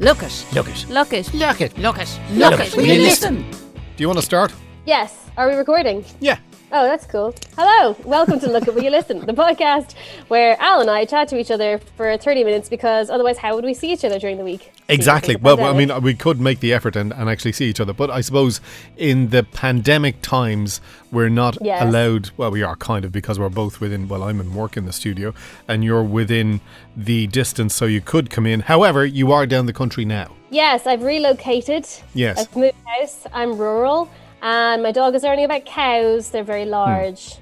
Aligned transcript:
Look 0.00 0.22
it. 0.22 0.46
Look 0.54 0.68
it. 0.68 0.86
Look 0.88 1.12
it. 1.12 1.34
Look 1.34 1.60
it. 1.60 1.78
Look 1.78 1.98
it. 1.98 2.18
Look 2.30 2.50
Look 2.52 2.60
it. 2.60 2.66
it. 2.68 2.76
Will 2.76 2.82
Will 2.82 2.86
you 2.88 2.94
you 2.94 3.02
listen? 3.02 3.48
listen? 3.48 3.70
Do 3.96 4.02
you 4.04 4.08
want 4.08 4.18
to 4.18 4.24
start? 4.24 4.52
Yes. 4.86 5.12
Are 5.36 5.48
we 5.48 5.54
recording? 5.54 6.04
Yeah. 6.20 6.38
Oh, 6.70 6.84
that's 6.84 7.06
cool. 7.06 7.34
Hello. 7.56 7.96
Welcome 8.04 8.40
to 8.40 8.50
Look 8.50 8.68
at 8.68 8.74
Will 8.74 8.82
You 8.84 8.90
Listen, 8.90 9.24
the 9.24 9.32
podcast 9.32 9.94
where 10.28 10.54
Al 10.60 10.82
and 10.82 10.90
I 10.90 11.06
chat 11.06 11.26
to 11.28 11.38
each 11.38 11.50
other 11.50 11.78
for 11.96 12.14
30 12.18 12.44
minutes 12.44 12.68
because 12.68 13.08
otherwise, 13.08 13.38
how 13.38 13.54
would 13.54 13.64
we 13.64 13.72
see 13.72 13.90
each 13.90 14.04
other 14.04 14.18
during 14.18 14.36
the 14.36 14.44
week? 14.44 14.70
Exactly. 14.86 15.34
The 15.36 15.40
Well, 15.40 15.64
I 15.64 15.72
mean, 15.72 16.02
we 16.02 16.12
could 16.12 16.42
make 16.42 16.60
the 16.60 16.74
effort 16.74 16.94
and, 16.94 17.10
and 17.14 17.30
actually 17.30 17.52
see 17.52 17.70
each 17.70 17.80
other, 17.80 17.94
but 17.94 18.10
I 18.10 18.20
suppose 18.20 18.60
in 18.98 19.30
the 19.30 19.44
pandemic 19.44 20.20
times, 20.20 20.82
we're 21.10 21.30
not 21.30 21.56
Yes. 21.62 21.80
allowed. 21.82 22.32
Well, 22.36 22.50
we 22.50 22.62
are 22.62 22.76
kind 22.76 23.06
of 23.06 23.12
because 23.12 23.38
we're 23.38 23.48
both 23.48 23.80
within. 23.80 24.06
Well, 24.06 24.22
I'm 24.22 24.38
in 24.38 24.54
work 24.54 24.76
in 24.76 24.84
the 24.84 24.92
studio, 24.92 25.32
and 25.66 25.82
you're 25.82 26.02
within 26.02 26.60
the 26.94 27.28
distance, 27.28 27.74
so 27.74 27.86
you 27.86 28.02
could 28.02 28.28
come 28.28 28.44
in. 28.44 28.60
However, 28.60 29.06
you 29.06 29.32
are 29.32 29.46
down 29.46 29.64
the 29.64 29.72
country 29.72 30.04
now. 30.04 30.32
yes, 30.50 30.86
I've 30.86 31.02
relocated. 31.02 31.86
Yes. 32.12 32.38
I've 32.40 32.54
moved 32.54 32.74
house. 32.84 33.26
I'm 33.32 33.56
rural. 33.56 34.10
And 34.42 34.82
my 34.82 34.92
dog 34.92 35.14
is 35.14 35.22
learning 35.22 35.44
about 35.44 35.64
cows. 35.64 36.30
They're 36.30 36.44
very 36.44 36.64
hmm. 36.64 36.70
large. 36.70 37.36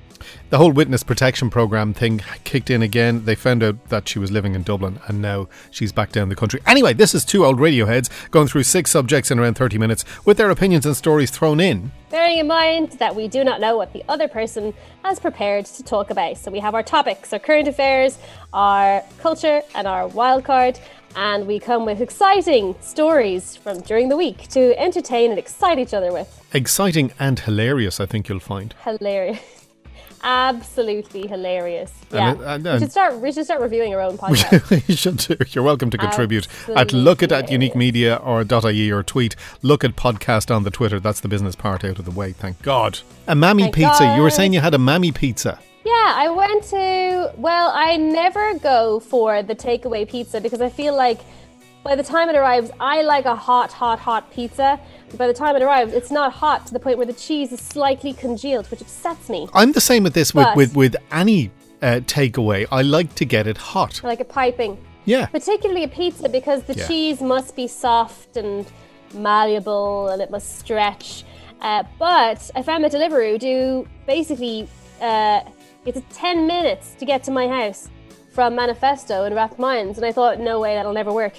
The 0.51 0.59
whole 0.59 0.73
witness 0.73 1.03
protection 1.03 1.51
program 1.51 1.93
thing 1.93 2.23
kicked 2.45 2.71
in 2.71 2.83
again. 2.83 3.25
They 3.25 3.35
found 3.35 3.63
out 3.63 3.89
that 3.89 4.09
she 4.09 4.19
was 4.19 4.31
living 4.31 4.55
in 4.55 4.63
Dublin, 4.63 5.01
and 5.07 5.21
now 5.21 5.49
she's 5.71 5.93
back 5.93 6.13
down 6.13 6.29
the 6.29 6.37
country. 6.37 6.61
Anyway, 6.67 6.95
this 6.95 7.15
is 7.15 7.25
two 7.25 7.45
old 7.45 7.59
radioheads 7.59 8.11
going 8.31 8.49
through 8.49 8.63
six 8.63 8.91
subjects 8.91 9.31
in 9.31 9.39
around 9.39 9.55
30 9.55 9.79
minutes 9.79 10.05
with 10.25 10.37
their 10.37 10.51
opinions 10.51 10.87
and 10.87 10.97
stories 10.97 11.31
thrown 11.31 11.61
in. 11.61 11.93
Bearing 12.11 12.39
in 12.39 12.47
mind 12.47 12.93
that 12.93 13.15
we 13.15 13.29
do 13.29 13.45
not 13.45 13.61
know 13.61 13.77
what 13.77 13.93
the 13.93 14.05
other 14.09 14.29
person 14.29 14.73
has 15.05 15.19
prepared 15.19 15.67
to 15.67 15.83
talk 15.83 16.11
about. 16.11 16.39
So 16.39 16.51
we 16.51 16.61
have 16.61 16.75
our 16.75 16.83
topics, 16.83 17.33
our 17.33 17.39
current 17.39 17.69
affairs, 17.69 18.19
our 18.53 19.03
culture, 19.19 19.63
and 19.75 19.87
our 19.87 20.09
wild 20.09 20.45
card. 20.45 20.79
And 21.17 21.47
we 21.47 21.59
come 21.59 21.87
with 21.87 22.03
exciting 22.03 22.77
stories 22.83 23.57
from 23.57 23.81
during 23.81 24.11
the 24.11 24.17
week 24.19 24.49
to 24.49 24.79
entertain 24.79 25.31
and 25.31 25.39
excite 25.39 25.79
each 25.79 25.95
other 25.95 26.13
with. 26.13 26.45
Exciting 26.53 27.11
and 27.19 27.39
hilarious, 27.39 28.01
I 28.01 28.07
think 28.07 28.29
you'll 28.29 28.39
find. 28.39 28.75
Hilarious. 28.85 29.41
Absolutely 30.23 31.27
hilarious. 31.27 31.93
Yeah. 32.13 32.33
And 32.33 32.67
and- 32.67 32.75
we 32.75 32.79
should 32.81 32.91
start 32.91 33.19
we 33.21 33.33
should 33.33 33.45
start 33.47 33.61
reviewing 33.63 33.95
our 33.95 34.01
own 34.03 34.19
podcast. 34.19 34.89
you 34.89 34.97
should 34.97 35.17
do. 35.17 35.37
You're 35.55 35.65
welcome 35.65 35.89
to 35.91 35.97
contribute 35.99 36.47
at 36.69 36.77
Absolutely 36.77 37.01
look 37.01 37.23
at, 37.23 37.33
at 37.33 37.51
unique 37.51 37.77
media 37.77 38.17
or 38.17 38.45
.ie 38.71 38.91
or 38.93 39.03
tweet 39.03 39.37
look 39.63 39.85
at 39.85 39.97
podcast 39.97 40.55
on 40.55 40.65
the 40.65 40.71
Twitter. 40.71 41.01
That's 41.01 41.21
the 41.21 41.29
business 41.29 41.55
part 41.57 41.83
out 41.85 41.99
of 41.99 42.05
the 42.05 42.11
way. 42.11 42.33
Thank 42.33 42.61
God. 42.61 42.99
A 43.27 43.35
mammy 43.35 43.65
Thank 43.65 43.77
pizza. 43.77 44.15
You 44.17 44.23
were 44.23 44.31
saying 44.31 44.53
you 44.53 44.61
had 44.61 44.75
a 44.75 44.79
mammy 44.79 45.13
pizza. 45.13 45.59
Yeah, 45.87 46.13
I 46.25 46.29
went 46.31 46.65
to. 46.75 47.33
Well, 47.37 47.71
I 47.73 47.97
never 47.97 48.59
go 48.59 48.99
for 48.99 49.45
the 49.45 49.55
takeaway 49.55 50.09
pizza 50.09 50.41
because 50.41 50.61
I 50.61 50.69
feel 50.69 50.97
like 50.97 51.21
by 51.85 51.95
the 51.95 52.03
time 52.03 52.29
it 52.29 52.35
arrives, 52.35 52.73
I 52.81 53.03
like 53.03 53.25
a 53.25 53.37
hot, 53.37 53.71
hot, 53.73 54.01
hot 54.01 54.29
pizza. 54.33 54.81
By 55.17 55.29
the 55.29 55.33
time 55.33 55.55
it 55.55 55.63
arrives, 55.63 55.93
it's 55.93 56.11
not 56.11 56.33
hot 56.33 56.67
to 56.67 56.73
the 56.73 56.81
point 56.81 56.97
where 56.99 57.07
the 57.07 57.13
cheese 57.13 57.53
is 57.53 57.61
slightly 57.61 58.13
congealed, 58.13 58.67
which 58.73 58.81
upsets 58.81 59.29
me. 59.29 59.49
I'm 59.55 59.71
the 59.71 59.81
same 59.81 60.03
with 60.03 60.15
this 60.15 60.35
with 60.35 60.49
with, 60.57 60.75
with 60.75 60.97
any 61.13 61.53
uh, 61.81 62.01
takeaway. 62.17 62.67
I 62.73 62.83
like 62.83 63.15
to 63.15 63.25
get 63.25 63.47
it 63.47 63.57
hot. 63.57 64.01
I 64.03 64.09
like 64.09 64.19
a 64.21 64.25
piping. 64.25 64.77
Yeah. 65.05 65.27
Particularly 65.27 65.85
a 65.85 65.89
pizza 65.89 66.29
because 66.29 66.65
the 66.65 66.75
Yeah. 66.75 66.89
cheese 66.89 67.21
must 67.21 67.55
be 67.55 67.69
soft 67.69 68.37
and 68.37 68.67
malleable 69.15 70.09
and 70.09 70.21
it 70.21 70.33
must 70.33 70.59
stretch. 70.59 71.25
Uh, 71.61 71.85
but 72.01 72.51
I 72.57 72.63
found 72.63 72.83
that 72.83 72.91
Deliveroo 72.93 73.39
do 73.39 73.87
basically, 74.05 74.69
uh, 75.01 75.43
it's 75.87 76.01
10 76.17 76.47
minutes 76.47 76.95
to 76.95 77.05
get 77.05 77.23
to 77.25 77.31
my 77.31 77.47
house 77.49 77.89
from 78.31 78.55
Manifesto 78.55 79.25
in 79.25 79.33
Rathmines. 79.33 79.97
And 79.97 80.05
I 80.05 80.13
thought, 80.13 80.41
no 80.41 80.61
way, 80.61 80.75
that'll 80.75 80.93
never 80.93 81.13
work. 81.13 81.35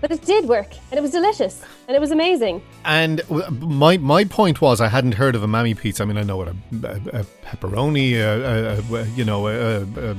But 0.00 0.12
it 0.12 0.24
did 0.24 0.46
work 0.48 0.68
and 0.90 0.98
it 0.98 1.00
was 1.00 1.10
delicious 1.10 1.62
and 1.88 1.96
it 1.96 2.00
was 2.00 2.12
amazing. 2.12 2.62
And 2.84 3.20
my 3.60 3.96
my 3.96 4.24
point 4.24 4.60
was 4.60 4.80
I 4.80 4.86
hadn't 4.86 5.14
heard 5.14 5.34
of 5.34 5.42
a 5.42 5.48
mammy 5.48 5.74
pizza. 5.74 6.04
I 6.04 6.06
mean, 6.06 6.16
I 6.16 6.22
know 6.22 6.36
what 6.36 6.48
a, 6.48 6.56
a, 6.84 7.20
a 7.20 7.24
pepperoni, 7.44 8.14
a, 8.14 8.78
a, 8.78 8.94
a, 8.94 9.04
you 9.08 9.24
know, 9.24 9.48
a, 9.48 9.82
a 9.82 10.16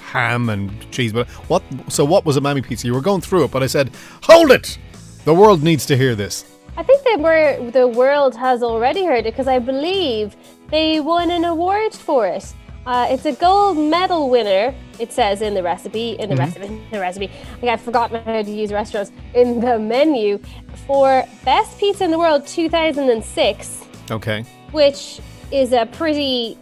ham 0.00 0.48
and 0.48 0.90
cheese, 0.90 1.12
but 1.12 1.28
what? 1.48 1.62
So 1.88 2.04
what 2.04 2.24
was 2.24 2.36
a 2.36 2.40
mammy 2.40 2.62
pizza? 2.62 2.86
You 2.86 2.94
were 2.94 3.02
going 3.02 3.20
through 3.20 3.44
it, 3.44 3.50
but 3.50 3.62
I 3.62 3.66
said, 3.66 3.90
hold 4.22 4.50
it. 4.50 4.78
The 5.24 5.34
world 5.34 5.62
needs 5.62 5.84
to 5.86 5.96
hear 5.96 6.14
this. 6.14 6.44
I 6.76 6.82
think 6.82 7.04
that 7.04 7.20
we're, 7.20 7.70
the 7.70 7.86
world 7.86 8.34
has 8.36 8.62
already 8.62 9.04
heard 9.04 9.26
it 9.26 9.32
because 9.32 9.46
I 9.46 9.58
believe 9.58 10.34
they 10.70 11.00
won 11.00 11.30
an 11.30 11.44
award 11.44 11.92
for 11.92 12.26
it. 12.26 12.54
Uh, 12.84 13.06
it's 13.10 13.24
a 13.24 13.32
gold 13.32 13.78
medal 13.78 14.28
winner. 14.28 14.74
It 14.98 15.12
says 15.12 15.40
in 15.40 15.54
the 15.54 15.62
recipe, 15.62 16.10
in 16.18 16.28
the 16.30 16.36
recipe, 16.36 16.66
in 16.66 16.82
the 16.90 16.98
recipe. 17.00 17.30
Like 17.60 17.70
I've 17.70 17.80
forgotten 17.80 18.22
how 18.24 18.42
to 18.42 18.50
use 18.50 18.72
restaurants 18.72 19.12
in 19.34 19.60
the 19.60 19.78
menu 19.78 20.38
for 20.86 21.24
best 21.44 21.78
pizza 21.78 22.04
in 22.04 22.10
the 22.10 22.18
world 22.18 22.46
2006, 22.46 23.84
Okay. 24.10 24.42
which 24.72 25.20
is 25.52 25.72
a 25.72 25.86
pretty 25.86 26.58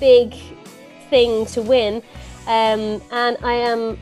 big 0.00 0.34
thing 1.08 1.46
to 1.46 1.62
win. 1.62 1.96
Um, 2.46 3.00
and 3.12 3.36
I 3.42 3.54
am 3.54 3.98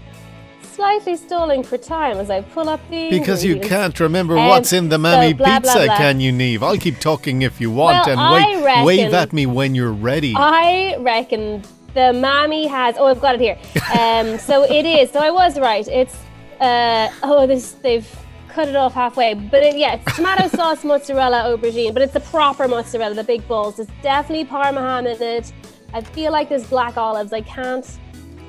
slightly 0.72 1.16
stalling 1.16 1.62
for 1.62 1.77
time 1.78 2.16
as 2.16 2.31
I 2.31 2.41
pull 2.41 2.69
up 2.69 2.81
the 2.91 3.10
Because 3.10 3.44
you 3.44 3.60
can't 3.60 3.99
remember 4.00 4.37
Um, 4.38 4.49
what's 4.49 4.72
in 4.72 4.88
the 4.88 4.99
mammy 4.99 5.33
blah, 5.33 5.60
blah, 5.60 5.72
pizza, 5.72 5.84
blah. 5.87 5.97
can 5.97 6.21
you, 6.21 6.33
Neve? 6.33 6.62
I'll 6.62 6.77
keep 6.78 6.99
talking 7.00 7.43
if 7.43 7.60
you 7.60 7.71
want, 7.71 8.06
Well, 8.06 8.19
and 8.19 8.65
wait, 8.65 8.84
wave 8.84 9.15
at 9.15 9.32
me 9.32 9.47
when 9.47 9.75
you're 9.75 9.93
ready. 9.93 10.34
I 10.37 10.97
reckon 11.00 11.62
the 11.94 12.12
mammy 12.12 12.66
has. 12.66 12.97
Oh, 12.99 13.06
I've 13.06 13.21
got 13.21 13.34
it 13.37 13.41
here. 13.41 13.59
Um, 13.99 14.38
so 14.38 14.62
it 14.65 14.87
is. 14.87 15.11
So 15.11 15.21
I 15.21 15.31
was 15.31 15.59
right. 15.59 15.87
It's. 15.87 16.16
Uh, 16.61 17.11
oh, 17.22 17.47
this 17.47 17.72
they've 17.82 18.09
cut 18.49 18.69
it 18.69 18.77
off 18.77 18.94
halfway. 18.94 19.34
But 19.34 19.62
it, 19.62 19.77
yeah, 19.77 19.97
it's 19.97 20.16
tomato 20.16 20.49
sauce, 20.56 20.82
mozzarella, 20.82 21.43
aubergine. 21.44 21.93
But 21.93 22.00
it's 22.03 22.15
the 22.15 22.21
proper 22.21 22.66
mozzarella, 22.69 23.15
the 23.15 23.25
big 23.25 23.47
balls. 23.47 23.78
It's 23.78 23.91
definitely 24.03 24.47
parma 24.47 24.81
ham 24.81 25.06
in 25.06 25.21
it. 25.21 25.53
I 25.93 26.00
feel 26.00 26.32
like 26.32 26.49
there's 26.49 26.66
black 26.66 26.97
olives. 26.97 27.34
I 27.34 27.43
can't 27.43 27.87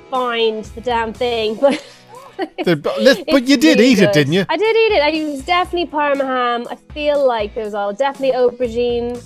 find 0.10 0.64
the 0.64 0.82
damn 0.82 1.12
thing, 1.14 1.56
but. 1.62 1.84
But 2.66 2.84
but 2.84 3.44
you 3.48 3.58
did 3.58 3.80
really 3.80 3.92
eat 3.92 4.00
it, 4.00 4.14
didn't 4.14 4.34
you? 4.34 4.46
I 4.50 4.58
did 4.58 4.76
eat 4.76 4.96
it. 4.98 5.04
I 5.04 5.10
it 5.10 5.32
was 5.32 5.46
definitely 5.46 5.88
parma 5.88 6.26
ham. 6.26 6.66
I 6.70 6.76
feel 6.94 7.26
like 7.26 7.54
there 7.56 7.66
was 7.66 7.74
all 7.74 7.94
definitely 7.94 8.36
aubergine. 8.38 9.22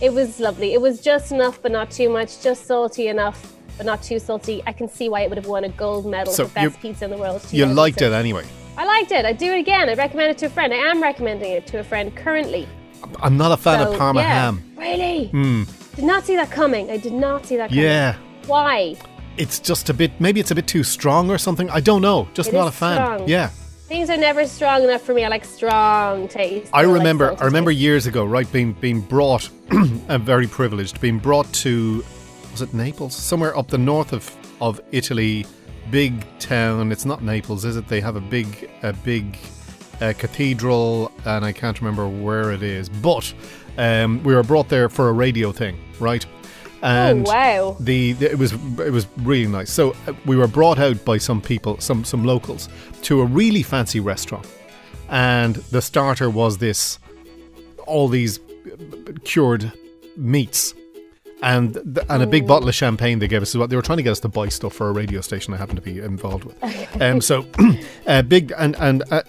It 0.00 0.12
was 0.12 0.40
lovely. 0.40 0.72
It 0.72 0.80
was 0.80 1.00
just 1.00 1.32
enough, 1.32 1.60
but 1.62 1.72
not 1.72 1.90
too 1.90 2.08
much. 2.08 2.42
Just 2.42 2.66
salty 2.66 3.08
enough, 3.08 3.54
but 3.76 3.86
not 3.86 4.02
too 4.02 4.18
salty. 4.18 4.62
I 4.66 4.72
can 4.72 4.88
see 4.88 5.08
why 5.08 5.20
it 5.22 5.28
would 5.28 5.38
have 5.38 5.46
won 5.46 5.64
a 5.64 5.68
gold 5.70 6.06
medal 6.06 6.32
So 6.32 6.46
for 6.46 6.54
best 6.54 6.80
pizza 6.80 7.04
in 7.04 7.10
the 7.10 7.18
world. 7.18 7.40
You 7.50 7.66
liked 7.66 7.98
2006. 7.98 8.02
it 8.02 8.12
anyway. 8.12 8.44
I 8.76 8.84
liked 8.84 9.12
it. 9.12 9.24
I'd 9.24 9.38
do 9.38 9.52
it 9.52 9.58
again. 9.60 9.88
I'd 9.88 9.98
recommend 9.98 10.30
it 10.30 10.38
to 10.38 10.46
a 10.46 10.50
friend. 10.50 10.72
I 10.72 10.76
am 10.76 11.02
recommending 11.02 11.52
it 11.52 11.66
to 11.68 11.78
a 11.80 11.84
friend 11.84 12.14
currently. 12.16 12.66
I'm 13.20 13.36
not 13.36 13.52
a 13.52 13.56
fan 13.56 13.80
So, 13.80 13.92
of 13.92 13.98
Parma 13.98 14.20
yeah. 14.20 14.28
ham. 14.28 14.58
Hmm. 14.58 14.80
Really? 14.80 15.30
Did 15.96 16.04
not 16.04 16.24
see 16.24 16.36
that 16.36 16.50
coming. 16.50 16.90
I 16.90 16.96
did 16.96 17.12
not 17.12 17.44
see 17.46 17.56
that 17.56 17.68
coming. 17.68 17.84
Yeah. 17.84 18.16
Why? 18.46 18.96
It's 19.36 19.58
just 19.58 19.88
a 19.88 19.94
bit, 19.94 20.12
maybe 20.20 20.40
it's 20.40 20.50
a 20.50 20.54
bit 20.54 20.66
too 20.66 20.84
strong 20.84 21.30
or 21.30 21.38
something. 21.38 21.70
I 21.70 21.80
don't 21.80 22.02
know. 22.02 22.28
Just 22.34 22.50
It 22.50 22.54
not 22.54 22.68
a 22.68 22.72
fan. 22.72 22.96
strong. 22.96 23.28
Yeah. 23.28 23.48
Things 23.88 24.08
are 24.10 24.16
never 24.16 24.46
strong 24.46 24.84
enough 24.84 25.02
for 25.02 25.12
me. 25.14 25.24
I 25.24 25.28
like 25.28 25.44
strong 25.44 26.28
taste. 26.28 26.70
I 26.72 26.84
like 26.84 26.94
remember, 26.98 27.36
I 27.40 27.44
remember 27.44 27.70
taste. 27.70 27.80
years 27.80 28.06
ago, 28.06 28.24
right, 28.24 28.50
being 28.50 28.72
being 28.74 29.00
brought, 29.02 29.48
I'm 29.70 30.22
very 30.24 30.46
privileged, 30.46 31.00
being 31.00 31.18
brought 31.18 31.52
to, 31.54 32.02
was 32.52 32.62
it 32.62 32.72
Naples, 32.72 33.14
somewhere 33.14 33.56
up 33.56 33.68
the 33.68 33.78
north 33.78 34.12
of 34.14 34.34
of 34.62 34.80
Italy, 34.92 35.44
big 35.90 36.24
town. 36.38 36.90
It's 36.92 37.04
not 37.04 37.22
Naples, 37.22 37.64
is 37.66 37.76
it? 37.76 37.86
They 37.88 38.00
have 38.00 38.16
a 38.16 38.20
big 38.20 38.70
a 38.82 38.94
big 38.94 39.36
uh, 40.00 40.14
cathedral, 40.16 41.12
and 41.26 41.44
I 41.44 41.52
can't 41.52 41.78
remember 41.78 42.08
where 42.08 42.50
it 42.52 42.62
is. 42.62 42.88
But 42.88 43.32
um, 43.76 44.22
we 44.22 44.34
were 44.34 44.42
brought 44.42 44.68
there 44.70 44.88
for 44.88 45.08
a 45.10 45.12
radio 45.12 45.52
thing, 45.52 45.76
right? 46.00 46.24
And 46.82 47.26
Oh, 47.28 47.30
wow. 47.30 47.76
the, 47.78 48.12
the- 48.14 48.30
it 48.32 48.38
was 48.38 48.52
it 48.52 48.90
was 48.92 49.06
really 49.18 49.46
nice. 49.46 49.70
So 49.70 49.94
uh, 50.08 50.12
we 50.26 50.36
were 50.36 50.48
brought 50.48 50.78
out 50.78 51.04
by 51.04 51.18
some 51.18 51.40
people, 51.40 51.78
some 51.80 52.04
some 52.04 52.24
locals, 52.24 52.68
to 53.02 53.20
a 53.20 53.24
really 53.24 53.62
fancy 53.62 54.00
restaurant, 54.00 54.46
and 55.08 55.54
the 55.70 55.80
starter 55.80 56.28
was 56.28 56.58
this 56.58 56.98
all 57.86 58.08
these 58.08 58.38
uh, 58.40 59.12
cured 59.24 59.72
meats. 60.16 60.74
And 61.44 61.76
and 62.08 62.22
a 62.22 62.26
big 62.26 62.46
bottle 62.46 62.68
of 62.68 62.74
champagne 62.74 63.18
they 63.18 63.26
gave 63.26 63.42
us. 63.42 63.52
What 63.56 63.68
They 63.68 63.74
were 63.74 63.82
trying 63.82 63.96
to 63.98 64.04
get 64.04 64.12
us 64.12 64.20
to 64.20 64.28
buy 64.28 64.48
stuff 64.48 64.74
for 64.74 64.88
a 64.88 64.92
radio 64.92 65.20
station 65.20 65.52
I 65.52 65.56
happen 65.56 65.74
to 65.74 65.82
be 65.82 65.98
involved 65.98 66.44
with. 66.44 66.56
Um, 67.00 67.20
so 67.20 67.46
uh, 68.06 68.22
big 68.22 68.52
and 68.58 68.76
and 68.78 69.02
uh, 69.10 69.22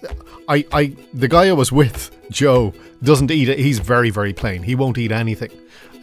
I 0.48 0.66
I 0.72 0.95
the 1.13 1.27
guy 1.27 1.48
I 1.48 1.54
was 1.54 1.72
with, 1.72 2.12
Joe, 2.30 2.74
doesn't 3.01 3.31
eat 3.31 3.50
it. 3.50 3.57
He's 3.57 3.80
very 3.80 4.12
very 4.12 4.31
plain. 4.33 4.62
He 4.63 4.75
won't 4.75 4.98
eat 5.00 5.12
anything. 5.12 5.50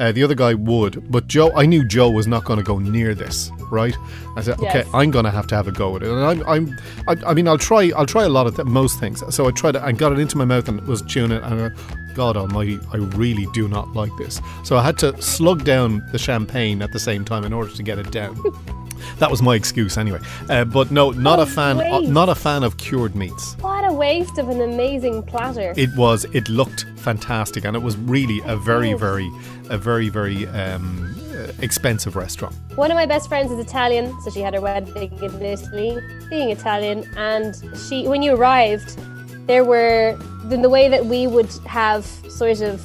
Uh, 0.01 0.11
the 0.13 0.23
other 0.25 0.35
guy 0.35 0.55
would, 0.55 1.13
but 1.13 1.27
Joe, 1.27 1.53
I 1.55 1.67
knew 1.67 1.85
Joe 1.85 2.11
was 2.11 2.27
not 2.27 2.45
going 2.45 2.59
to 2.59 2.65
go 2.65 2.79
near 2.79 3.15
this, 3.15 3.51
right? 3.71 3.95
I 4.35 4.41
said, 4.41 4.59
okay, 4.59 4.83
I'm 4.95 5.11
going 5.11 5.27
to 5.27 5.31
have 5.31 5.47
to 5.49 5.55
have 5.55 5.69
a 5.69 5.73
go 5.73 5.95
at 5.95 6.03
it, 6.03 6.09
and 6.09 6.25
I'm, 6.25 6.43
I'm 6.49 6.79
I, 7.07 7.31
I 7.31 7.35
mean, 7.35 7.47
I'll 7.47 7.59
try, 7.59 7.93
I'll 7.95 8.07
try 8.07 8.25
a 8.25 8.31
lot 8.31 8.47
of 8.47 8.57
th- 8.57 8.67
most 8.67 8.99
things. 8.99 9.23
So 9.35 9.47
I 9.47 9.51
tried 9.51 9.77
it, 9.77 9.83
I 9.83 9.93
got 9.93 10.13
it 10.13 10.19
into 10.19 10.39
my 10.39 10.47
mouth 10.47 10.69
and 10.69 10.81
was 10.89 11.03
chewing 11.03 11.33
it, 11.33 11.43
and 11.43 11.63
I, 11.63 12.15
God 12.15 12.37
Almighty, 12.39 12.81
I 12.93 12.97
really 12.97 13.47
do 13.53 13.69
not 13.69 13.93
like 13.93 14.11
this. 14.17 14.41
So 14.65 14.79
I 14.79 14.83
had 14.83 14.99
to 14.99 15.21
slug 15.21 15.65
down 15.65 16.03
the 16.13 16.19
champagne 16.19 16.81
at 16.81 16.93
the 16.93 16.99
same 16.99 17.25
time 17.25 17.45
in 17.45 17.53
order 17.53 17.71
to 17.71 17.83
get 17.83 17.99
it 17.99 18.11
down. 18.11 18.43
that 19.19 19.31
was 19.31 19.43
my 19.43 19.55
excuse 19.55 19.97
anyway. 19.99 20.21
Uh, 20.49 20.65
but 20.65 20.91
no, 20.91 21.11
not 21.11 21.39
a 21.39 21.47
fan, 21.47 21.81
uh, 21.81 22.01
not 22.01 22.29
a 22.29 22.35
fan 22.35 22.63
of 22.63 22.77
cured 22.77 23.15
meats. 23.15 23.55
What 23.61 23.85
a 23.85 23.93
waste 23.93 24.39
of 24.39 24.49
an 24.49 24.61
amazing 24.61 25.23
platter. 25.25 25.75
It 25.77 25.95
was. 25.97 26.25
It 26.33 26.49
looked 26.49 26.87
fantastic, 26.97 27.65
and 27.65 27.77
it 27.77 27.83
was 27.83 27.97
really 27.97 28.41
a 28.45 28.57
very, 28.57 28.93
very, 28.95 29.31
a 29.71 29.79
very, 29.79 30.09
very 30.09 30.47
um, 30.49 31.15
uh, 31.33 31.53
expensive 31.61 32.17
restaurant. 32.17 32.55
One 32.75 32.91
of 32.91 32.97
my 32.97 33.07
best 33.07 33.29
friends 33.29 33.51
is 33.51 33.59
Italian, 33.59 34.15
so 34.23 34.31
she 34.31 34.41
had 34.41 34.55
her 34.55 34.61
wedding 34.61 35.13
in 35.23 35.43
Italy, 35.43 35.99
being 36.29 36.51
Italian, 36.51 37.09
and 37.17 37.55
she 37.79 38.07
when 38.07 38.23
you 38.23 38.35
arrived, 38.35 38.99
there 39.47 39.65
were 39.65 40.19
in 40.51 40.63
the 40.63 40.69
way 40.69 40.89
that 40.89 41.07
we 41.07 41.27
would 41.27 41.51
have 41.67 42.05
sort 42.29 42.61
of 42.61 42.83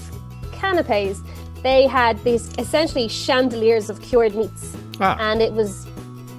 canapes, 0.53 1.21
they 1.63 1.87
had 1.87 2.23
these 2.23 2.51
essentially 2.57 3.07
chandeliers 3.07 3.89
of 3.89 4.01
cured 4.01 4.35
meats. 4.35 4.75
Ah. 4.99 5.17
And 5.19 5.41
it 5.41 5.53
was 5.53 5.87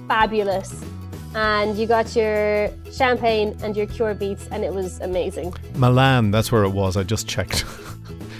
fabulous. 0.07 0.83
And 1.35 1.77
you 1.77 1.85
got 1.85 2.15
your 2.15 2.71
champagne 2.91 3.55
and 3.61 3.75
your 3.75 3.85
cured 3.85 4.19
meats, 4.19 4.47
and 4.51 4.63
it 4.63 4.73
was 4.73 4.99
amazing. 5.01 5.53
Milan, 5.75 6.31
that's 6.31 6.51
where 6.51 6.63
it 6.63 6.69
was. 6.69 6.97
I 6.97 7.03
just 7.03 7.27
checked. 7.27 7.65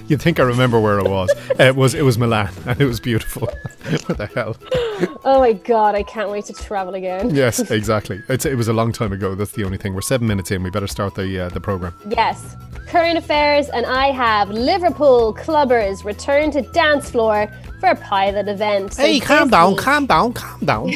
You'd 0.10 0.22
think 0.22 0.40
I 0.40 0.44
remember 0.44 0.80
where 0.80 1.00
it 1.00 1.10
was. 1.10 1.30
It 1.60 1.76
was. 1.76 1.94
It 1.94 2.04
was 2.04 2.18
Milan, 2.18 2.52
and 2.66 2.80
it 2.80 2.86
was 2.86 3.00
beautiful. 3.00 3.48
what 4.06 4.18
the 4.18 4.28
hell? 4.34 4.56
Oh 5.24 5.40
my 5.42 5.54
god, 5.54 5.94
I 5.94 6.02
can't 6.02 6.32
wait 6.32 6.46
to 6.46 6.54
travel 6.54 6.96
again. 6.96 7.30
Yes, 7.36 7.60
exactly. 7.70 8.24
It's, 8.30 8.46
it 8.48 8.56
was 8.56 8.68
a 8.68 8.74
long 8.74 8.92
time 8.92 9.12
ago. 9.14 9.36
That's 9.36 9.52
the 9.52 9.64
only 9.64 9.78
thing. 9.78 9.94
We're 9.94 10.02
seven 10.02 10.28
minutes 10.28 10.50
in. 10.50 10.64
We 10.64 10.72
better 10.72 10.88
start 10.88 11.14
the 11.14 11.40
uh, 11.46 11.50
the 11.50 11.60
program. 11.60 11.94
Yes. 12.10 12.56
Current 12.88 13.18
affairs, 13.18 13.70
and 13.70 13.86
I 13.86 14.08
have 14.08 14.50
Liverpool 14.50 15.36
clubbers 15.36 16.04
return 16.04 16.50
to 16.52 16.62
dance 16.64 17.12
floor 17.12 17.48
for 17.80 17.90
a 17.90 17.96
pilot 17.96 18.48
event. 18.48 18.94
So 18.94 19.04
Hey, 19.04 19.20
calm 19.20 19.50
down, 19.50 19.72
Disney- 19.74 19.84
calm 19.84 20.06
down, 20.08 20.34
calm 20.34 20.60
down. 20.66 20.92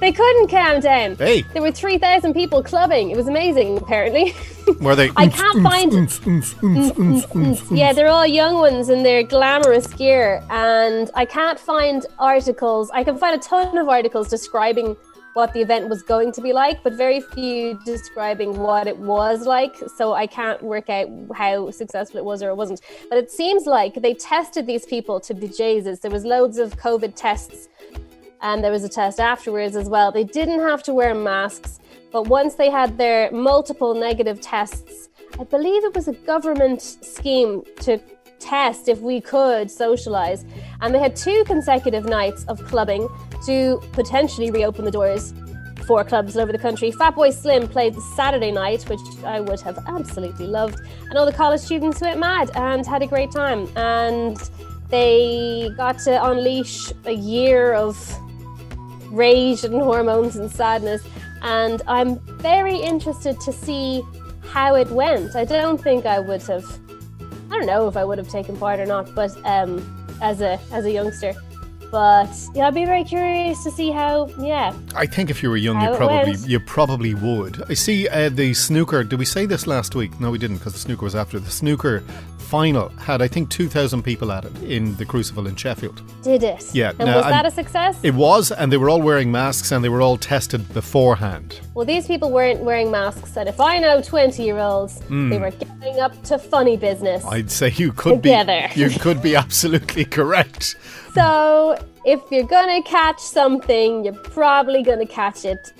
They 0.00 0.12
couldn't 0.12 0.48
calm 0.48 0.80
down. 0.80 1.16
Hey. 1.16 1.42
There 1.52 1.62
were 1.62 1.72
3,000 1.72 2.32
people 2.32 2.62
clubbing. 2.62 3.10
It 3.10 3.16
was 3.16 3.26
amazing, 3.26 3.78
apparently. 3.78 4.32
Were 4.80 4.94
they? 4.94 5.10
I 5.16 5.28
can't 5.28 5.62
find- 5.62 5.92
yeah, 7.70 7.92
they're 7.92 8.08
all 8.08 8.26
young 8.26 8.56
ones 8.56 8.90
in 8.90 9.02
their 9.02 9.22
glamorous 9.22 9.86
gear, 9.88 10.42
and 10.50 11.10
I 11.14 11.24
can't 11.24 11.58
find 11.58 12.04
articles. 12.18 12.90
I 12.92 13.02
can 13.02 13.16
find 13.18 13.34
a 13.34 13.42
ton 13.42 13.76
of 13.78 13.88
articles 13.88 14.28
describing 14.28 14.96
what 15.32 15.52
the 15.52 15.60
event 15.60 15.88
was 15.88 16.02
going 16.02 16.32
to 16.32 16.40
be 16.42 16.52
like, 16.52 16.82
but 16.82 16.92
very 16.94 17.20
few 17.20 17.78
describing 17.84 18.58
what 18.58 18.86
it 18.86 18.96
was 18.98 19.46
like. 19.46 19.74
So 19.96 20.12
I 20.12 20.26
can't 20.26 20.62
work 20.62 20.90
out 20.90 21.08
how 21.34 21.70
successful 21.70 22.18
it 22.18 22.24
was 22.24 22.42
or 22.42 22.50
it 22.50 22.56
wasn't. 22.56 22.80
But 23.08 23.18
it 23.18 23.30
seems 23.30 23.64
like 23.66 23.94
they 23.94 24.14
tested 24.14 24.66
these 24.66 24.84
people 24.84 25.20
to 25.20 25.34
bejesus. 25.34 26.00
There 26.00 26.10
was 26.10 26.24
loads 26.24 26.58
of 26.58 26.76
COVID 26.76 27.14
tests 27.14 27.68
and 28.40 28.62
there 28.62 28.70
was 28.70 28.84
a 28.84 28.88
test 28.88 29.20
afterwards 29.20 29.76
as 29.76 29.88
well. 29.88 30.12
They 30.12 30.24
didn't 30.24 30.60
have 30.60 30.82
to 30.84 30.94
wear 30.94 31.14
masks, 31.14 31.80
but 32.10 32.28
once 32.28 32.54
they 32.54 32.70
had 32.70 32.98
their 32.98 33.30
multiple 33.30 33.94
negative 33.94 34.40
tests, 34.40 35.08
I 35.38 35.44
believe 35.44 35.84
it 35.84 35.94
was 35.94 36.08
a 36.08 36.12
government 36.12 36.82
scheme 36.82 37.62
to 37.80 38.00
test 38.38 38.88
if 38.88 39.00
we 39.00 39.20
could 39.20 39.70
socialize. 39.70 40.44
And 40.80 40.94
they 40.94 40.98
had 40.98 41.16
two 41.16 41.44
consecutive 41.44 42.04
nights 42.04 42.44
of 42.44 42.64
clubbing 42.64 43.08
to 43.46 43.80
potentially 43.92 44.50
reopen 44.50 44.84
the 44.84 44.90
doors 44.90 45.34
for 45.86 46.04
clubs 46.04 46.36
all 46.36 46.42
over 46.42 46.52
the 46.52 46.58
country. 46.58 46.92
Fatboy 46.92 47.32
Slim 47.32 47.66
played 47.66 47.94
the 47.94 48.00
Saturday 48.14 48.52
night, 48.52 48.82
which 48.88 49.00
I 49.24 49.40
would 49.40 49.60
have 49.60 49.78
absolutely 49.86 50.46
loved. 50.46 50.80
And 51.08 51.16
all 51.16 51.26
the 51.26 51.32
college 51.32 51.60
students 51.60 52.00
went 52.00 52.20
mad 52.20 52.50
and 52.54 52.86
had 52.86 53.02
a 53.02 53.06
great 53.06 53.30
time. 53.30 53.68
And 53.76 54.38
they 54.90 55.70
got 55.76 55.98
to 56.00 56.24
unleash 56.30 56.92
a 57.06 57.12
year 57.12 57.72
of 57.74 57.96
rage 59.10 59.64
and 59.64 59.74
hormones 59.74 60.36
and 60.36 60.50
sadness. 60.50 61.02
And 61.42 61.82
I'm 61.86 62.18
very 62.38 62.76
interested 62.76 63.40
to 63.40 63.52
see 63.52 64.02
how 64.42 64.74
it 64.74 64.88
went. 64.90 65.36
I 65.36 65.44
don't 65.44 65.80
think 65.80 66.06
I 66.06 66.18
would 66.18 66.42
have. 66.42 66.64
I 67.50 67.56
don't 67.56 67.66
know 67.66 67.88
if 67.88 67.96
I 67.96 68.04
would 68.04 68.18
have 68.18 68.28
taken 68.28 68.56
part 68.56 68.80
or 68.80 68.86
not, 68.86 69.14
but 69.14 69.36
um, 69.44 70.18
as 70.20 70.40
a 70.40 70.58
as 70.72 70.84
a 70.84 70.90
youngster. 70.90 71.34
But 71.90 72.28
yeah, 72.54 72.66
I'd 72.66 72.74
be 72.74 72.84
very 72.84 73.04
curious 73.04 73.64
to 73.64 73.70
see 73.70 73.90
how. 73.90 74.28
Yeah, 74.38 74.74
I 74.94 75.06
think 75.06 75.30
if 75.30 75.42
you 75.42 75.48
were 75.48 75.56
young, 75.56 75.80
you 75.80 75.96
probably 75.96 76.32
went. 76.32 76.48
you 76.48 76.60
probably 76.60 77.14
would. 77.14 77.62
I 77.70 77.74
see 77.74 78.08
uh, 78.08 78.28
the 78.28 78.52
snooker. 78.52 79.02
Did 79.04 79.18
we 79.18 79.24
say 79.24 79.46
this 79.46 79.66
last 79.66 79.94
week? 79.94 80.20
No, 80.20 80.30
we 80.30 80.38
didn't 80.38 80.58
because 80.58 80.74
the 80.74 80.78
snooker 80.78 81.04
was 81.04 81.14
after 81.14 81.38
the 81.38 81.50
snooker 81.50 82.02
final. 82.48 82.88
Had 83.08 83.20
I 83.22 83.28
think 83.28 83.50
two 83.50 83.68
thousand 83.68 84.02
people 84.02 84.32
at 84.32 84.44
it 84.44 84.56
in 84.62 84.96
the 84.96 85.04
Crucible 85.04 85.46
in 85.46 85.54
Sheffield. 85.56 86.00
did 86.22 86.42
it? 86.42 86.64
Yeah, 86.74 86.90
And 86.90 87.06
no, 87.10 87.16
was 87.16 87.26
that 87.26 87.46
a 87.46 87.50
success? 87.50 87.98
It 88.02 88.14
was, 88.14 88.50
and 88.52 88.72
they 88.72 88.76
were 88.78 88.88
all 88.90 89.02
wearing 89.02 89.30
masks 89.30 89.70
and 89.72 89.84
they 89.84 89.88
were 89.88 90.00
all 90.02 90.16
tested 90.16 90.62
beforehand. 90.72 91.60
well, 91.74 91.84
these 91.86 92.06
people 92.06 92.30
weren't 92.32 92.60
wearing 92.60 92.90
masks, 92.90 93.36
and 93.36 93.48
if 93.48 93.60
I 93.60 93.78
know 93.78 94.00
twenty-year-olds, 94.02 95.00
Hmm. 95.08 95.28
they 95.30 95.38
were 95.38 95.50
getting 95.52 96.00
up 96.00 96.20
to 96.24 96.38
funny 96.38 96.76
business. 96.76 97.24
I'd 97.24 97.50
say 97.50 97.70
you 97.76 97.92
could 97.92 98.22
Together. 98.22 98.68
be 98.74 98.80
you 98.84 98.90
could 98.90 99.20
be 99.22 99.36
absolutely 99.36 100.04
correct. 100.04 100.76
So, 101.14 101.76
if 102.04 102.20
you're 102.30 102.44
gonna 102.58 102.82
catch 102.82 103.20
something, 103.20 104.04
you're 104.04 104.14
probably 104.40 104.82
gonna 104.82 105.06
catch 105.06 105.44
it 105.44 105.72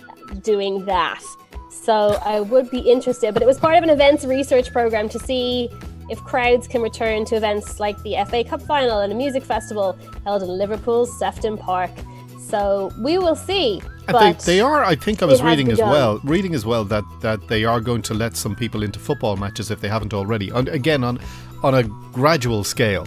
doing 0.43 0.85
that. 0.87 1.23
So, 1.71 2.19
I 2.25 2.41
would 2.41 2.71
be 2.71 2.81
interested, 2.81 3.33
but 3.35 3.43
it 3.43 3.47
was 3.47 3.59
part 3.59 3.77
of 3.77 3.83
an 3.83 3.91
events 3.91 4.25
research 4.25 4.73
program 4.73 5.09
to 5.11 5.19
see 5.19 5.71
if 6.09 6.23
crowds 6.25 6.67
can 6.67 6.83
return 6.83 7.25
to 7.27 7.37
events 7.37 7.81
like 7.81 8.01
the 8.03 8.17
FA 8.29 8.45
Cup 8.45 8.63
final 8.63 9.01
and 9.01 9.13
a 9.13 9.17
music 9.17 9.45
festival 9.45 9.99
held 10.25 10.43
in 10.43 10.49
Liverpool's 10.49 11.17
Sefton 11.19 11.57
Park. 11.59 11.91
So, 12.39 12.91
we 12.99 13.19
will 13.19 13.37
see. 13.37 13.83
They, 14.07 14.33
they 14.33 14.61
are. 14.61 14.83
I 14.83 14.95
think 14.95 15.23
I 15.23 15.27
was 15.27 15.43
reading 15.43 15.71
as 15.71 15.79
well. 15.79 16.19
Reading 16.25 16.55
as 16.55 16.65
well 16.65 16.83
that 16.85 17.05
that 17.21 17.47
they 17.47 17.65
are 17.65 17.79
going 17.79 18.01
to 18.03 18.15
let 18.15 18.37
some 18.37 18.57
people 18.57 18.83
into 18.83 18.99
football 18.99 19.37
matches 19.37 19.71
if 19.71 19.83
they 19.83 19.89
haven't 19.89 20.15
already. 20.15 20.49
And 20.49 20.67
again, 20.69 21.05
on 21.05 21.21
on 21.63 21.75
a 21.75 21.83
gradual 22.13 22.65
scale. 22.65 23.07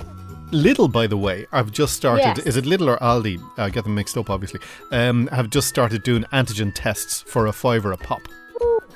Lidl, 0.51 0.91
by 0.91 1.07
the 1.07 1.17
way, 1.17 1.47
I've 1.51 1.71
just 1.71 1.95
started. 1.95 2.37
Yes. 2.37 2.39
Is 2.39 2.57
it 2.57 2.65
Lidl 2.65 2.87
or 2.87 2.97
Aldi? 2.97 3.41
I 3.57 3.69
get 3.69 3.83
them 3.85 3.95
mixed 3.95 4.17
up, 4.17 4.29
obviously. 4.29 4.59
Um, 4.91 5.27
have 5.27 5.49
just 5.49 5.67
started 5.69 6.03
doing 6.03 6.23
antigen 6.33 6.71
tests 6.75 7.21
for 7.21 7.47
a 7.47 7.53
fiver 7.53 7.93
a 7.93 7.97
pop. 7.97 8.21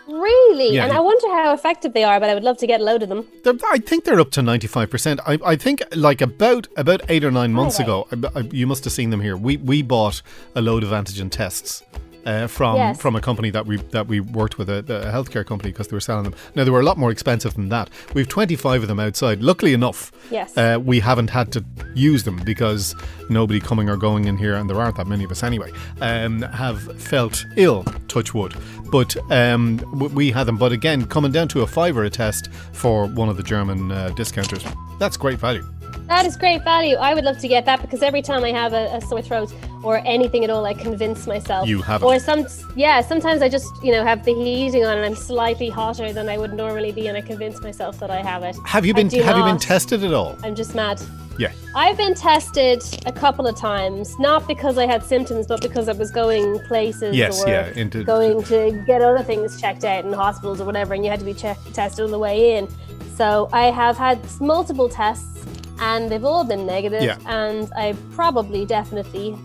Really, 0.07 0.75
Yeah, 0.75 0.86
and. 0.86 0.94
I 0.94 1.00
wonder 1.00 1.28
how 1.30 1.54
effective 1.54 1.94
they 1.94 2.04
are, 2.04 2.19
but 2.19 2.30
I 2.30 2.34
would 2.34 2.44
love 2.44 2.57
to 2.60 2.68
get 2.68 2.81
a 2.81 2.84
load 2.84 3.04
of 3.04 3.10
them. 3.10 3.28
They're, 3.44 3.54
I 3.72 3.80
think 3.80 4.04
they're 4.06 4.19
up 4.19 4.31
to 4.31 4.42
ninety 4.42 4.68
five 4.68 4.90
percent. 4.90 5.19
I 5.25 5.38
I 5.46 5.56
think 5.56 5.84
like 5.96 6.22
about 6.22 6.68
about 6.78 7.02
eight 7.10 7.24
or 7.24 7.31
nine 7.31 7.54
months 7.54 7.80
ago, 7.80 8.07
I, 8.12 8.40
I, 8.40 8.42
you 8.52 8.68
must 8.68 8.84
have 8.84 8.94
seen 8.94 9.10
them 9.10 9.22
here. 9.22 9.36
We 9.38 9.57
we 9.57 9.81
bought 9.81 10.22
a 10.56 10.62
load 10.62 10.84
of 10.84 10.90
antigen 10.90 11.30
tests. 11.30 11.84
Uh, 12.25 12.48
from 12.48 12.75
Yes. 12.75 13.00
from 13.00 13.16
a 13.16 13.22
company 13.22 13.51
that 13.51 13.66
we 13.68 13.77
that 13.92 14.07
we 14.07 14.19
worked 14.19 14.57
with 14.57 14.68
a, 14.69 14.80
a 14.80 15.12
healthcare 15.12 15.45
company 15.45 15.72
because 15.72 15.88
they 15.89 15.95
were 15.95 16.00
selling 16.01 16.24
them. 16.24 16.33
Now 16.56 16.63
they 16.63 16.72
were 16.72 16.80
a 16.80 16.83
lot 16.83 16.98
more 16.98 17.12
expensive 17.12 17.54
than 17.54 17.69
that. 17.69 17.89
We've 18.15 18.27
25 18.27 18.82
of 18.84 18.88
them 18.88 19.00
outside. 19.00 19.44
Luckily 19.44 19.74
enough, 19.74 20.12
Yes. 20.32 20.58
uh, 20.58 20.79
we 20.84 21.00
haven't 21.01 21.29
had 21.29 21.51
to 21.51 21.63
use 21.94 22.24
them 22.24 22.38
because 22.44 22.96
nobody 23.29 23.60
coming 23.60 23.89
or 23.89 23.98
going 23.98 24.25
in 24.25 24.38
here, 24.38 24.55
and 24.55 24.67
there 24.70 24.82
aren't 24.82 24.98
that 24.98 25.08
many 25.08 25.24
of 25.24 25.32
us 25.32 25.44
anyway, 25.44 25.72
um, 26.01 26.41
have 26.41 27.00
felt 27.01 27.46
ill. 27.58 27.84
Touch 28.08 28.34
wood. 28.34 28.55
But 28.91 29.15
um, 29.32 29.77
we 30.13 30.32
had 30.32 30.46
them. 30.46 30.58
But 30.58 30.72
again, 30.72 31.05
coming 31.05 31.32
down 31.32 31.48
to 31.50 31.62
a 31.62 31.67
fiver 31.67 32.03
a 32.05 32.10
test 32.10 32.50
for 32.74 33.05
one 33.08 33.29
of 33.29 33.38
the 33.38 33.44
German 33.44 33.91
uh, 33.91 34.10
discounters, 34.15 34.63
that's 35.00 35.17
great 35.17 35.38
value. 35.39 35.63
That 36.07 36.25
is 36.25 36.38
great 36.38 36.63
value. 36.63 36.95
I 36.97 37.13
would 37.15 37.24
love 37.24 37.39
to 37.39 37.47
get 37.47 37.65
that 37.65 37.81
because 37.81 38.03
every 38.03 38.21
time 38.21 38.43
I 38.43 38.51
have 38.51 38.74
a, 38.74 38.95
a 38.95 39.01
sore 39.01 39.21
throat 39.21 39.51
or 39.83 39.97
anything 40.05 40.43
at 40.43 40.50
all, 40.50 40.65
I 40.65 40.74
convince 40.74 41.25
myself. 41.25 41.67
You 41.67 41.81
have 41.81 42.03
it. 42.03 42.05
Or 42.05 42.19
some, 42.19 42.45
yeah, 42.75 43.01
sometimes 43.01 43.41
I 43.41 43.50
just 43.50 43.71
you 43.83 43.91
know 43.91 44.03
have 44.03 44.24
the 44.24 44.33
heating 44.33 44.85
on 44.85 44.97
and 44.97 45.05
I'm 45.05 45.15
slightly 45.15 45.69
hotter 45.69 46.13
than 46.13 46.29
I 46.29 46.38
would 46.38 46.53
normally 46.53 46.91
be, 46.91 47.07
and 47.07 47.17
I 47.17 47.21
convince 47.21 47.62
myself 47.62 48.00
that 48.00 48.12
I 48.12 48.21
have 48.21 48.43
it. 48.43 48.55
Have 48.65 48.85
you 48.85 48.93
been 48.93 49.09
Have 49.09 49.38
you 49.38 49.43
been 49.43 49.57
tested 49.57 50.03
at 50.03 50.13
all? 50.13 50.38
I'm 50.43 50.55
just 50.55 50.75
mad. 50.75 51.01
Yeah. 51.38 51.51
I've 51.75 51.97
been 51.97 52.13
tested 52.13 52.81
a 53.05 53.12
couple 53.12 53.45
of 53.45 53.57
times, 53.57 54.17
not 54.19 54.47
because 54.47 54.77
I 54.77 54.85
had 54.85 55.03
symptoms, 55.03 55.47
but 55.47 55.62
because 55.62 55.89
I 55.89 55.91
was 55.91 56.09
going 56.09 56.59
places 56.59 57.13
Yes, 57.15 57.43
or 57.43 57.50
yeah, 57.50 57.67
into- 57.75 58.03
going 58.05 58.41
to 58.43 58.83
get 58.88 59.01
other 59.01 59.24
things 59.24 59.59
checked 59.59 59.83
out 59.83 60.05
in 60.05 60.13
hospitals 60.13 60.62
or 60.62 60.65
whatever, 60.65 60.93
and 60.93 61.03
you 61.03 61.12
had 61.12 61.19
to 61.19 61.25
be 61.25 61.33
checked, 61.33 61.74
tested 61.74 62.05
on 62.05 62.12
the 62.12 62.19
way 62.19 62.57
in. 62.57 62.69
So 63.15 63.50
I 63.51 63.65
have 63.65 63.97
had 63.97 64.19
multiple 64.39 64.88
tests, 64.88 65.45
and 65.79 66.10
they've 66.10 66.24
all 66.24 66.44
been 66.44 66.65
negative, 66.65 67.01
Yeah. 67.03 67.17
and 67.25 67.72
I 67.75 67.96
probably 68.13 68.65
definitely 68.65 69.36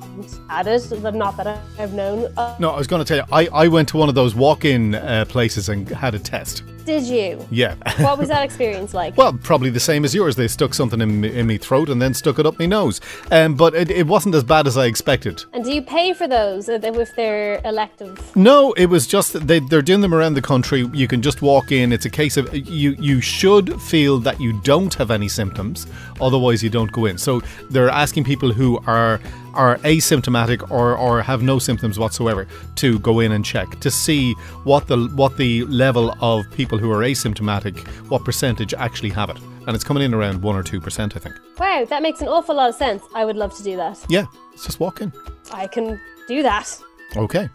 had 0.48 0.66
it. 0.66 0.92
But 1.02 1.14
not 1.14 1.36
that 1.36 1.60
I've 1.78 1.92
known. 1.92 2.32
Uh, 2.36 2.56
No, 2.58 2.70
I 2.70 2.78
was 2.78 2.86
going 2.86 3.04
to 3.04 3.08
tell 3.08 3.18
you, 3.18 3.24
I, 3.32 3.64
I 3.64 3.68
went 3.68 3.88
to 3.90 3.96
one 3.96 4.08
of 4.08 4.14
those 4.14 4.34
walk-in 4.34 4.94
uh, 4.94 5.24
places 5.28 5.68
and 5.68 5.88
had 5.88 6.14
a 6.14 6.18
test. 6.18 6.62
Did 6.90 7.04
you? 7.04 7.46
Yeah. 7.50 7.76
What 7.98 8.18
was 8.18 8.28
that 8.28 8.44
experience 8.44 8.92
like? 8.94 9.16
Well, 9.20 9.34
probably 9.34 9.70
the 9.70 9.80
same 9.80 10.04
as 10.04 10.14
yours. 10.14 10.34
They 10.34 10.48
stuck 10.48 10.72
something 10.72 11.00
in 11.00 11.20
me, 11.20 11.28
in 11.40 11.46
me 11.46 11.58
throat 11.58 11.88
and 11.90 12.00
then 12.00 12.14
stuck 12.14 12.38
it 12.38 12.46
up 12.46 12.58
my 12.58 12.64
nose. 12.66 13.00
Um, 13.30 13.54
but 13.54 13.74
it, 13.74 13.90
it 13.90 14.06
wasn't 14.06 14.34
as 14.34 14.42
bad 14.42 14.66
as 14.66 14.76
I 14.78 14.86
expected. 14.86 15.44
and 15.52 15.62
do 15.62 15.72
you 15.72 15.82
pay 15.82 16.14
for 16.14 16.26
those 16.26 16.68
uh, 16.68 16.80
if 16.82 17.14
they're 17.16 17.60
elective? 17.64 18.34
No, 18.34 18.72
it 18.72 18.86
was 18.86 19.06
just 19.06 19.46
they, 19.46 19.58
they're 19.60 19.82
doing 19.82 20.00
them 20.00 20.14
around 20.14 20.34
the 20.34 20.42
country. 20.42 20.88
You 20.94 21.06
can 21.06 21.20
just 21.22 21.42
walk 21.42 21.70
in. 21.70 21.92
It's 21.92 22.06
a 22.06 22.10
case 22.10 22.36
of 22.36 22.44
you 22.54 22.96
you 22.98 23.20
should 23.20 23.80
feel 23.82 24.18
that 24.20 24.40
you 24.40 24.52
don't 24.62 24.94
have 24.94 25.10
any 25.10 25.28
symptoms, 25.28 25.86
otherwise 26.20 26.62
you 26.64 26.70
don't 26.70 26.92
go 26.92 27.04
in. 27.06 27.18
So 27.18 27.42
they're 27.70 27.90
asking 27.90 28.24
people 28.24 28.52
who 28.52 28.78
are 28.86 29.20
are 29.54 29.76
asymptomatic 29.78 30.70
or, 30.70 30.96
or 30.96 31.22
have 31.22 31.42
no 31.42 31.58
symptoms 31.58 31.98
whatsoever 31.98 32.46
to 32.76 32.98
go 33.00 33.20
in 33.20 33.32
and 33.32 33.44
check 33.44 33.80
to 33.80 33.90
see 33.90 34.32
what 34.64 34.86
the 34.86 35.10
what 35.14 35.36
the 35.36 35.64
level 35.64 36.14
of 36.20 36.50
people 36.52 36.78
who 36.78 36.90
are 36.90 37.00
asymptomatic, 37.00 37.86
what 38.08 38.24
percentage 38.24 38.74
actually 38.74 39.10
have 39.10 39.30
it. 39.30 39.38
And 39.66 39.74
it's 39.74 39.84
coming 39.84 40.02
in 40.02 40.14
around 40.14 40.42
one 40.42 40.56
or 40.56 40.62
two 40.62 40.80
percent, 40.80 41.16
I 41.16 41.20
think. 41.20 41.34
Wow, 41.58 41.84
that 41.84 42.02
makes 42.02 42.20
an 42.20 42.28
awful 42.28 42.54
lot 42.56 42.70
of 42.70 42.74
sense. 42.74 43.02
I 43.14 43.24
would 43.24 43.36
love 43.36 43.56
to 43.56 43.62
do 43.62 43.76
that. 43.76 44.04
Yeah, 44.08 44.26
let's 44.50 44.64
just 44.64 44.80
walk 44.80 45.00
in. 45.00 45.12
I 45.52 45.66
can 45.66 46.00
do 46.26 46.42
that. 46.42 46.80
Okay. 47.16 47.48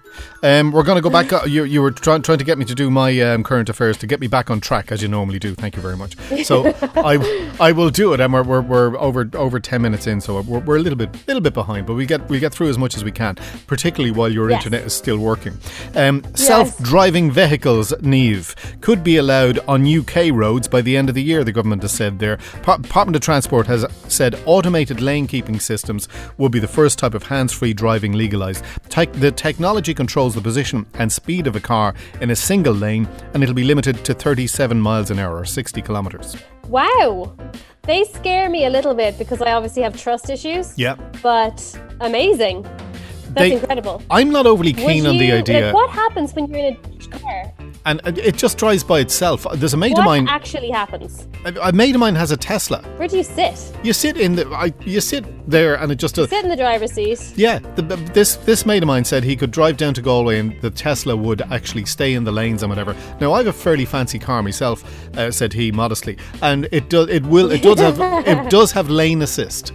Um, 0.43 0.71
we're 0.71 0.83
going 0.83 0.97
to 0.97 1.01
go 1.01 1.09
back. 1.09 1.31
Uh, 1.31 1.43
you, 1.45 1.63
you 1.63 1.81
were 1.81 1.91
trying 1.91 2.21
trying 2.21 2.37
to 2.37 2.43
get 2.43 2.57
me 2.57 2.65
to 2.65 2.75
do 2.75 2.89
my 2.89 3.19
um, 3.21 3.43
current 3.43 3.67
affairs 3.69 3.97
to 3.97 4.07
get 4.07 4.19
me 4.19 4.27
back 4.27 4.49
on 4.49 4.59
track 4.61 4.91
as 4.91 5.01
you 5.01 5.07
normally 5.07 5.39
do. 5.39 5.55
Thank 5.55 5.75
you 5.75 5.81
very 5.81 5.95
much. 5.97 6.15
So 6.45 6.67
I 6.95 7.51
I 7.59 7.71
will 7.71 7.89
do 7.89 8.13
it, 8.13 8.19
and 8.19 8.31
we're, 8.33 8.43
we're, 8.43 8.61
we're 8.61 8.97
over 8.97 9.29
over 9.33 9.59
ten 9.59 9.81
minutes 9.81 10.07
in, 10.07 10.21
so 10.21 10.41
we're, 10.41 10.59
we're 10.59 10.75
a 10.77 10.79
little 10.79 10.97
bit 10.97 11.09
little 11.27 11.41
bit 11.41 11.53
behind, 11.53 11.85
but 11.87 11.93
we 11.95 12.05
get 12.05 12.27
we 12.29 12.39
get 12.39 12.53
through 12.53 12.69
as 12.69 12.77
much 12.77 12.95
as 12.95 13.03
we 13.03 13.11
can, 13.11 13.35
particularly 13.67 14.11
while 14.11 14.29
your 14.31 14.49
Yes. 14.49 14.59
internet 14.65 14.85
is 14.85 14.93
still 14.93 15.17
working. 15.17 15.57
Um, 15.95 16.23
Self 16.35 16.77
driving 16.81 17.31
vehicles, 17.31 17.93
Neve, 18.01 18.55
could 18.81 19.03
be 19.03 19.17
allowed 19.17 19.59
on 19.67 19.85
UK 19.87 20.31
roads 20.31 20.67
by 20.67 20.81
the 20.81 20.95
end 20.95 21.09
of 21.09 21.15
the 21.15 21.23
year. 21.23 21.43
The 21.43 21.51
government 21.51 21.81
has 21.81 21.91
said 21.91 22.19
there. 22.19 22.37
Pa- 22.61 22.77
Department 22.77 23.15
of 23.15 23.21
Transport 23.21 23.67
has 23.67 23.85
said 24.07 24.39
automated 24.45 25.01
lane 25.01 25.27
keeping 25.27 25.59
systems 25.59 26.07
will 26.37 26.49
be 26.49 26.59
the 26.59 26.67
first 26.67 26.99
type 26.99 27.13
of 27.13 27.23
hands 27.23 27.51
free 27.53 27.73
driving 27.73 28.13
legalised. 28.13 28.63
Tech 28.89 29.11
the 29.13 29.31
technology 29.45 29.93
controls 29.93 30.33
the 30.33 30.41
position 30.41 30.87
and 30.95 31.11
speed 31.11 31.45
of 31.45 31.55
a 31.55 31.59
car 31.59 31.93
in 32.19 32.31
a 32.31 32.35
single 32.35 32.73
lane, 32.73 33.07
and 33.35 33.43
it'll 33.43 33.53
be 33.53 33.63
limited 33.63 34.03
to 34.03 34.11
37 34.11 34.81
miles 34.81 35.11
an 35.11 35.19
hour 35.19 35.37
or 35.37 35.45
60 35.45 35.83
kilometres. 35.83 36.35
Wow. 36.67 37.37
They 37.83 38.05
scare 38.05 38.49
me 38.49 38.65
a 38.65 38.71
little 38.71 38.95
bit 38.95 39.19
because 39.19 39.43
I 39.43 39.51
obviously 39.51 39.83
have 39.83 39.95
trust 39.95 40.31
issues. 40.31 40.73
Yeah. 40.79 40.95
But 41.21 41.61
amazing. 42.01 42.63
That's 42.63 43.33
They- 43.35 43.53
incredible. 43.53 44.01
I'm 44.09 44.31
not 44.31 44.47
overly 44.47 44.73
keen 44.73 45.05
on 45.05 45.19
the 45.19 45.31
idea, 45.33 45.65
Like, 45.67 45.75
what 45.75 45.91
happens 45.91 46.33
when 46.33 46.47
you're 46.47 46.65
in 46.65 46.77
a 47.13 47.19
car? 47.19 47.53
And 47.85 48.01
it 48.05 48.35
just 48.35 48.57
drives 48.57 48.83
by 48.83 48.99
itself. 48.99 49.45
There's 49.55 49.73
a 49.73 49.77
mate 49.77 49.93
What 49.93 49.99
of 49.99 50.05
mine. 50.05 50.27
actually 50.27 50.69
happens? 50.69 51.27
A 51.45 51.53
a 51.69 51.71
mate 51.71 51.93
of 51.95 52.01
mine 52.01 52.15
has 52.15 52.31
a 52.31 52.37
Tesla. 52.37 52.81
Where 52.97 53.07
do 53.07 53.17
you 53.17 53.23
sit? 53.23 53.71
You 53.83 53.93
sit 53.93 54.17
in 54.17 54.35
the, 54.35 54.47
I, 54.49 54.73
you 54.81 55.01
sit 55.01 55.25
there, 55.49 55.75
and 55.75 55.91
it 55.91 55.95
just 55.95 56.15
does. 56.15 56.29
Sit 56.29 56.43
in 56.43 56.49
the 56.49 56.55
driver's 56.55 56.93
seat. 56.93 57.33
Yeah, 57.35 57.59
the, 57.75 57.83
this 58.13 58.37
this 58.37 58.65
mate 58.65 58.81
of 58.83 58.87
mine 58.87 59.05
said 59.05 59.23
he 59.23 59.35
could 59.35 59.51
drive 59.51 59.77
down 59.77 59.93
to 59.93 60.01
Galway 60.01 60.39
and 60.39 60.59
the 60.61 60.71
Tesla 60.71 61.15
would 61.15 61.41
actually 61.51 61.85
stay 61.85 62.13
in 62.13 62.23
the 62.23 62.31
lanes 62.31 62.63
and 62.63 62.69
whatever. 62.69 62.95
Now 63.21 63.33
I 63.33 63.37
have 63.37 63.47
a 63.47 63.53
fairly 63.53 63.85
fancy 63.85 64.19
car 64.19 64.41
myself, 64.41 64.83
uh, 65.17 65.31
said 65.31 65.53
he 65.53 65.71
modestly, 65.71 66.17
and 66.41 66.67
it 66.71 66.89
does 66.89 67.09
it 67.09 67.23
will 67.25 67.51
it 67.51 67.61
does 67.61 67.79
have 67.79 67.99
it 68.27 68.49
does 68.57 68.71
have 68.71 68.89
lane 68.89 69.21
assist. 69.21 69.73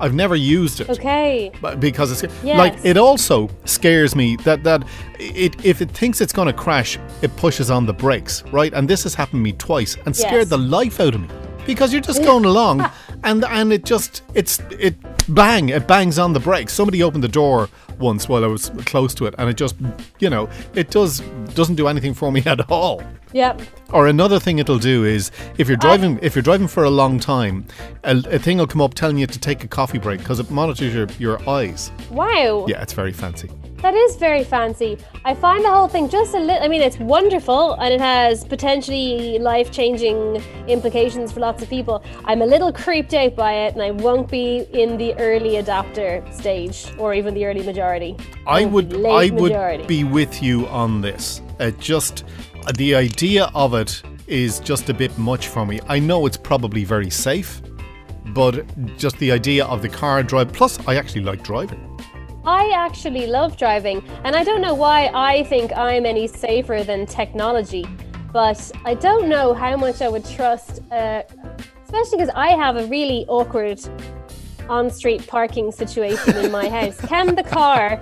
I've 0.00 0.14
never 0.14 0.34
used 0.34 0.80
it. 0.80 0.88
Okay. 0.88 1.52
But 1.60 1.78
because 1.80 2.10
it's 2.22 2.34
Yes. 2.42 2.58
like 2.58 2.74
it 2.84 2.96
also 2.96 3.48
scares 3.64 4.16
me 4.16 4.36
that 4.44 4.64
that 4.64 4.84
it 5.18 5.64
if 5.64 5.80
it 5.82 5.90
thinks 5.90 6.20
it's 6.20 6.32
going 6.32 6.46
to 6.48 6.52
crash, 6.54 6.98
it 7.22 7.34
pushes 7.36 7.70
on 7.70 7.86
the 7.86 7.92
brakes, 7.92 8.42
right? 8.52 8.72
And 8.74 8.88
this 8.88 9.02
has 9.04 9.14
happened 9.14 9.40
to 9.40 9.44
me 9.44 9.52
twice 9.52 9.96
and 10.06 10.16
scared 10.16 10.48
the 10.48 10.58
life 10.58 11.00
out 11.00 11.14
of 11.14 11.20
me 11.20 11.28
because 11.66 11.92
you're 11.92 12.00
just 12.02 12.22
going 12.24 12.44
along 12.54 12.90
and 13.24 13.44
and 13.44 13.72
it 13.72 13.84
just 13.84 14.22
it's 14.34 14.58
it 14.78 14.96
bang 15.34 15.68
it 15.68 15.86
bangs 15.86 16.18
on 16.18 16.32
the 16.32 16.40
brakes. 16.40 16.72
Somebody 16.72 17.02
opened 17.02 17.22
the 17.22 17.28
door 17.28 17.68
once 17.98 18.28
while 18.28 18.42
I 18.44 18.46
was 18.46 18.70
close 18.86 19.14
to 19.16 19.26
it 19.26 19.34
and 19.36 19.50
it 19.50 19.56
just 19.58 19.76
you 20.18 20.30
know 20.30 20.48
it 20.74 20.90
does 20.90 21.20
doesn't 21.54 21.74
do 21.76 21.86
anything 21.88 22.14
for 22.14 22.32
me 22.32 22.42
at 22.46 22.70
all. 22.70 23.02
Yep. 23.32 23.60
Or 23.92 24.06
another 24.06 24.38
thing 24.38 24.58
it'll 24.58 24.78
do 24.78 25.04
is 25.04 25.30
if 25.58 25.68
you're 25.68 25.76
driving 25.76 26.18
if 26.22 26.34
you're 26.34 26.42
driving 26.42 26.68
for 26.68 26.84
a 26.84 26.90
long 26.90 27.18
time, 27.18 27.64
a, 28.04 28.16
a 28.30 28.38
thing 28.38 28.58
will 28.58 28.66
come 28.66 28.80
up 28.80 28.94
telling 28.94 29.18
you 29.18 29.26
to 29.26 29.38
take 29.38 29.64
a 29.64 29.68
coffee 29.68 29.98
break 29.98 30.20
because 30.20 30.38
it 30.38 30.50
monitors 30.50 30.94
your, 30.94 31.08
your 31.18 31.48
eyes. 31.48 31.90
Wow. 32.10 32.66
Yeah, 32.68 32.82
it's 32.82 32.92
very 32.92 33.12
fancy. 33.12 33.50
That 33.82 33.94
is 33.94 34.16
very 34.16 34.44
fancy. 34.44 34.98
I 35.24 35.34
find 35.34 35.64
the 35.64 35.70
whole 35.70 35.88
thing 35.88 36.10
just 36.10 36.34
a 36.34 36.38
little. 36.38 36.62
I 36.62 36.68
mean, 36.68 36.82
it's 36.82 36.98
wonderful 36.98 37.72
and 37.74 37.94
it 37.94 38.00
has 38.00 38.44
potentially 38.44 39.38
life 39.38 39.72
changing 39.72 40.42
implications 40.68 41.32
for 41.32 41.40
lots 41.40 41.62
of 41.62 41.70
people. 41.70 42.04
I'm 42.26 42.42
a 42.42 42.46
little 42.46 42.72
creeped 42.72 43.14
out 43.14 43.34
by 43.34 43.54
it 43.54 43.72
and 43.72 43.82
I 43.82 43.90
won't 43.90 44.30
be 44.30 44.66
in 44.72 44.98
the 44.98 45.14
early 45.14 45.52
adopter 45.52 46.30
stage 46.32 46.92
or 46.98 47.14
even 47.14 47.32
the 47.32 47.46
early 47.46 47.62
majority. 47.62 48.16
I 48.46 48.66
would 48.66 48.94
I 49.06 49.30
would 49.30 49.86
be 49.86 50.04
with 50.04 50.42
you 50.42 50.66
on 50.68 51.00
this. 51.00 51.40
It 51.58 51.78
just 51.78 52.24
the 52.76 52.94
idea 52.94 53.50
of 53.54 53.74
it 53.74 54.02
is 54.26 54.60
just 54.60 54.88
a 54.88 54.94
bit 54.94 55.16
much 55.18 55.48
for 55.48 55.66
me. 55.66 55.80
I 55.88 55.98
know 55.98 56.26
it's 56.26 56.36
probably 56.36 56.84
very 56.84 57.10
safe, 57.10 57.60
but 58.26 58.64
just 58.96 59.18
the 59.18 59.32
idea 59.32 59.64
of 59.64 59.82
the 59.82 59.88
car 59.88 60.22
drive 60.22 60.52
plus 60.52 60.78
I 60.86 60.96
actually 60.96 61.22
like 61.22 61.42
driving. 61.42 61.86
I 62.44 62.70
actually 62.70 63.26
love 63.26 63.56
driving, 63.56 64.02
and 64.24 64.34
I 64.34 64.44
don't 64.44 64.62
know 64.62 64.74
why 64.74 65.10
I 65.14 65.42
think 65.44 65.72
I'm 65.76 66.06
any 66.06 66.26
safer 66.26 66.82
than 66.82 67.04
technology, 67.06 67.84
but 68.32 68.70
I 68.84 68.94
don't 68.94 69.28
know 69.28 69.52
how 69.52 69.76
much 69.76 70.00
I 70.00 70.08
would 70.08 70.24
trust, 70.24 70.80
uh, 70.90 71.22
especially 71.84 72.18
because 72.18 72.32
I 72.34 72.48
have 72.48 72.76
a 72.76 72.86
really 72.86 73.26
awkward 73.28 73.80
on 74.70 74.88
street 74.88 75.26
parking 75.26 75.70
situation 75.72 76.36
in 76.36 76.50
my 76.50 76.68
house. 76.68 76.98
Can 77.00 77.34
the 77.34 77.42
car 77.42 78.00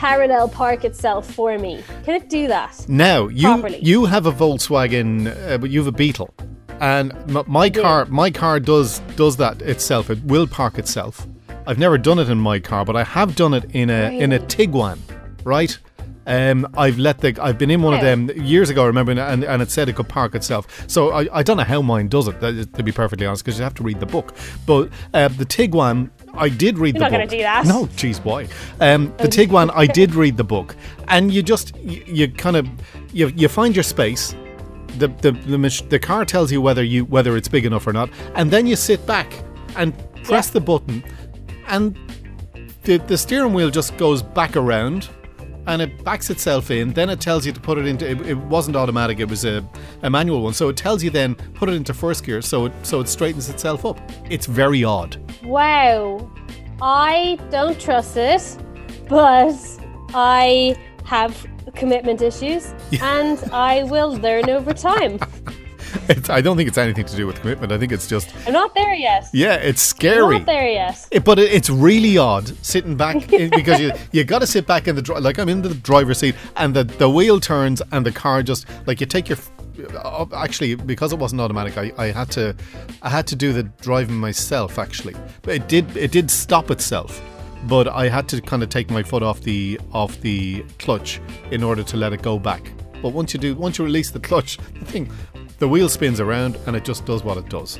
parallel 0.00 0.48
park 0.48 0.84
itself 0.84 1.30
for 1.34 1.58
me? 1.58 1.82
Can 2.04 2.14
it 2.14 2.28
do 2.30 2.48
that? 2.48 2.86
Now 2.88 3.28
you 3.28 3.48
Properly. 3.48 3.78
you 3.82 4.06
have 4.06 4.24
a 4.26 4.32
Volkswagen, 4.32 5.10
uh, 5.28 5.58
but 5.58 5.68
you 5.70 5.78
have 5.80 5.86
a 5.94 5.96
Beetle, 6.02 6.32
and 6.80 7.12
m- 7.36 7.44
my 7.46 7.68
car 7.70 8.06
my 8.06 8.30
car 8.30 8.58
does 8.60 9.00
does 9.16 9.36
that 9.36 9.60
itself. 9.62 10.08
It 10.10 10.22
will 10.24 10.46
park 10.46 10.78
itself. 10.78 11.26
I've 11.66 11.78
never 11.78 11.98
done 11.98 12.18
it 12.18 12.28
in 12.30 12.38
my 12.38 12.58
car, 12.60 12.84
but 12.84 12.96
I 12.96 13.04
have 13.04 13.36
done 13.36 13.52
it 13.54 13.64
in 13.74 13.90
a 13.90 14.02
in 14.18 14.32
a 14.32 14.38
Tiguan, 14.38 14.98
right? 15.44 15.78
Um, 16.26 16.66
I've 16.76 16.98
let 16.98 17.18
the 17.18 17.36
I've 17.42 17.58
been 17.58 17.70
in 17.70 17.82
one 17.82 17.94
of 17.94 18.02
them 18.02 18.30
years 18.36 18.70
ago. 18.70 18.84
I 18.84 18.86
remember, 18.86 19.12
and, 19.12 19.42
and 19.42 19.62
it 19.62 19.70
said 19.70 19.88
it 19.88 19.96
could 19.96 20.08
park 20.08 20.34
itself. 20.34 20.84
So 20.88 21.10
I, 21.10 21.38
I 21.38 21.42
don't 21.42 21.56
know 21.56 21.64
how 21.64 21.82
mine 21.82 22.08
does 22.08 22.28
it. 22.28 22.38
To 22.40 22.82
be 22.82 22.92
perfectly 22.92 23.26
honest, 23.26 23.44
because 23.44 23.58
you 23.58 23.64
have 23.64 23.74
to 23.74 23.82
read 23.82 23.98
the 24.00 24.06
book. 24.06 24.34
But 24.64 24.90
uh, 25.12 25.28
the 25.28 25.46
Tiguan, 25.46 26.10
I 26.34 26.48
did 26.48 26.78
read 26.78 26.94
You're 26.94 27.00
the 27.00 27.04
not 27.06 27.10
gonna 27.10 27.24
book. 27.24 27.30
do 27.30 27.38
that. 27.38 27.66
No, 27.66 27.88
geez, 27.96 28.18
why? 28.20 28.46
Um, 28.80 29.12
the 29.18 29.28
Tiguan, 29.28 29.70
I 29.74 29.86
did 29.86 30.14
read 30.14 30.36
the 30.36 30.44
book, 30.44 30.76
and 31.08 31.32
you 31.32 31.42
just 31.42 31.76
you, 31.78 32.02
you 32.06 32.28
kind 32.28 32.56
of 32.56 32.68
you, 33.12 33.28
you 33.28 33.48
find 33.48 33.74
your 33.74 33.82
space. 33.82 34.34
The 34.98 35.08
the 35.08 35.32
the, 35.32 35.84
the 35.88 35.98
car 35.98 36.24
tells 36.24 36.50
you 36.52 36.60
whether 36.60 36.82
you 36.82 37.04
whether 37.04 37.36
it's 37.36 37.48
big 37.48 37.64
enough 37.66 37.86
or 37.86 37.92
not, 37.92 38.10
and 38.34 38.50
then 38.50 38.66
you 38.66 38.76
sit 38.76 39.04
back 39.06 39.32
and 39.76 39.92
press 40.24 40.48
Yeah. 40.48 40.52
the 40.54 40.60
button, 40.60 41.04
and 41.68 41.96
the 42.84 42.98
the 42.98 43.16
steering 43.18 43.52
wheel 43.52 43.70
just 43.70 43.96
goes 43.96 44.22
back 44.22 44.56
around. 44.56 45.08
And 45.70 45.80
it 45.80 46.04
backs 46.04 46.30
itself 46.30 46.70
in. 46.70 46.92
Then 46.92 47.08
it 47.10 47.20
tells 47.20 47.46
you 47.46 47.52
to 47.52 47.60
put 47.60 47.78
it 47.78 47.86
into. 47.86 48.08
It, 48.08 48.20
it 48.26 48.36
wasn't 48.36 48.76
automatic. 48.76 49.20
It 49.20 49.28
was 49.28 49.44
a, 49.44 49.66
a 50.02 50.10
manual 50.10 50.42
one. 50.42 50.52
So 50.52 50.68
it 50.68 50.76
tells 50.76 51.02
you 51.02 51.10
then 51.10 51.34
put 51.34 51.68
it 51.68 51.74
into 51.74 51.94
first 51.94 52.24
gear. 52.24 52.42
So 52.42 52.66
it 52.66 52.72
so 52.82 53.00
it 53.00 53.08
straightens 53.08 53.48
itself 53.48 53.84
up. 53.84 54.00
It's 54.28 54.46
very 54.46 54.82
odd. 54.84 55.16
Wow. 55.44 56.30
I 56.82 57.38
don't 57.50 57.78
trust 57.78 58.16
it, 58.16 58.56
but 59.08 59.54
I 60.14 60.76
have 61.04 61.46
commitment 61.74 62.22
issues 62.22 62.74
and 63.02 63.38
I 63.52 63.84
will 63.84 64.16
learn 64.16 64.50
over 64.50 64.72
time. 64.72 65.18
It's, 66.08 66.28
I 66.30 66.40
don't 66.40 66.56
think 66.56 66.68
it's 66.68 66.78
anything 66.78 67.04
to 67.06 67.16
do 67.16 67.26
with 67.26 67.40
commitment. 67.40 67.72
I 67.72 67.78
think 67.78 67.92
it's 67.92 68.06
just 68.08 68.34
I'm 68.46 68.52
not 68.52 68.74
there 68.74 68.94
yet. 68.94 69.26
yeah, 69.32 69.54
it's 69.54 69.80
scary. 69.80 70.36
I'm 70.36 70.42
not 70.42 70.46
there 70.46 70.68
yet. 70.68 71.06
It- 71.10 71.24
but 71.24 71.38
it, 71.38 71.52
it's 71.52 71.70
really 71.70 72.18
odd 72.18 72.48
sitting 72.64 72.96
back 72.96 73.32
in, 73.40 73.50
because 73.50 73.80
you 73.80 73.92
you 74.12 74.24
got 74.24 74.40
to 74.40 74.46
sit 74.46 74.66
back 74.66 74.88
in 74.88 74.96
the 74.96 75.02
dri- 75.02 75.20
like 75.20 75.38
I'm 75.38 75.48
in 75.48 75.62
the 75.62 75.74
driver's 75.74 76.18
seat 76.18 76.34
and 76.56 76.74
the 76.74 76.84
the 76.84 77.08
wheel 77.08 77.38
turns 77.40 77.80
and 77.92 78.04
the 78.04 78.12
car 78.12 78.42
just 78.42 78.66
like 78.86 79.00
you 79.00 79.06
take 79.06 79.28
your 79.28 79.38
uh, 79.94 80.26
actually 80.34 80.74
because 80.74 81.12
it 81.12 81.18
wasn't 81.18 81.40
automatic 81.40 81.78
I, 81.78 81.92
I 81.96 82.06
had 82.12 82.30
to 82.32 82.54
I 83.02 83.08
had 83.08 83.26
to 83.28 83.36
do 83.36 83.52
the 83.52 83.62
driving 83.62 84.16
myself 84.16 84.78
actually 84.78 85.14
but 85.42 85.54
it 85.54 85.68
did 85.68 85.96
it 85.96 86.10
did 86.12 86.30
stop 86.30 86.70
itself 86.70 87.20
but 87.66 87.88
I 87.88 88.08
had 88.08 88.28
to 88.30 88.40
kind 88.40 88.62
of 88.62 88.68
take 88.68 88.90
my 88.90 89.02
foot 89.02 89.22
off 89.22 89.40
the 89.40 89.80
off 89.92 90.20
the 90.20 90.64
clutch 90.78 91.20
in 91.50 91.62
order 91.62 91.82
to 91.82 91.96
let 91.96 92.12
it 92.12 92.22
go 92.22 92.38
back 92.38 92.72
but 93.02 93.10
once 93.10 93.32
you 93.32 93.40
do 93.40 93.54
once 93.54 93.78
you 93.78 93.84
release 93.84 94.10
the 94.10 94.20
clutch 94.20 94.58
the 94.78 94.84
thing 94.84 95.10
the 95.60 95.68
wheel 95.68 95.88
spins 95.88 96.20
around 96.20 96.56
and 96.66 96.74
it 96.74 96.84
just 96.84 97.04
does 97.04 97.22
what 97.22 97.36
it 97.36 97.48
does 97.48 97.78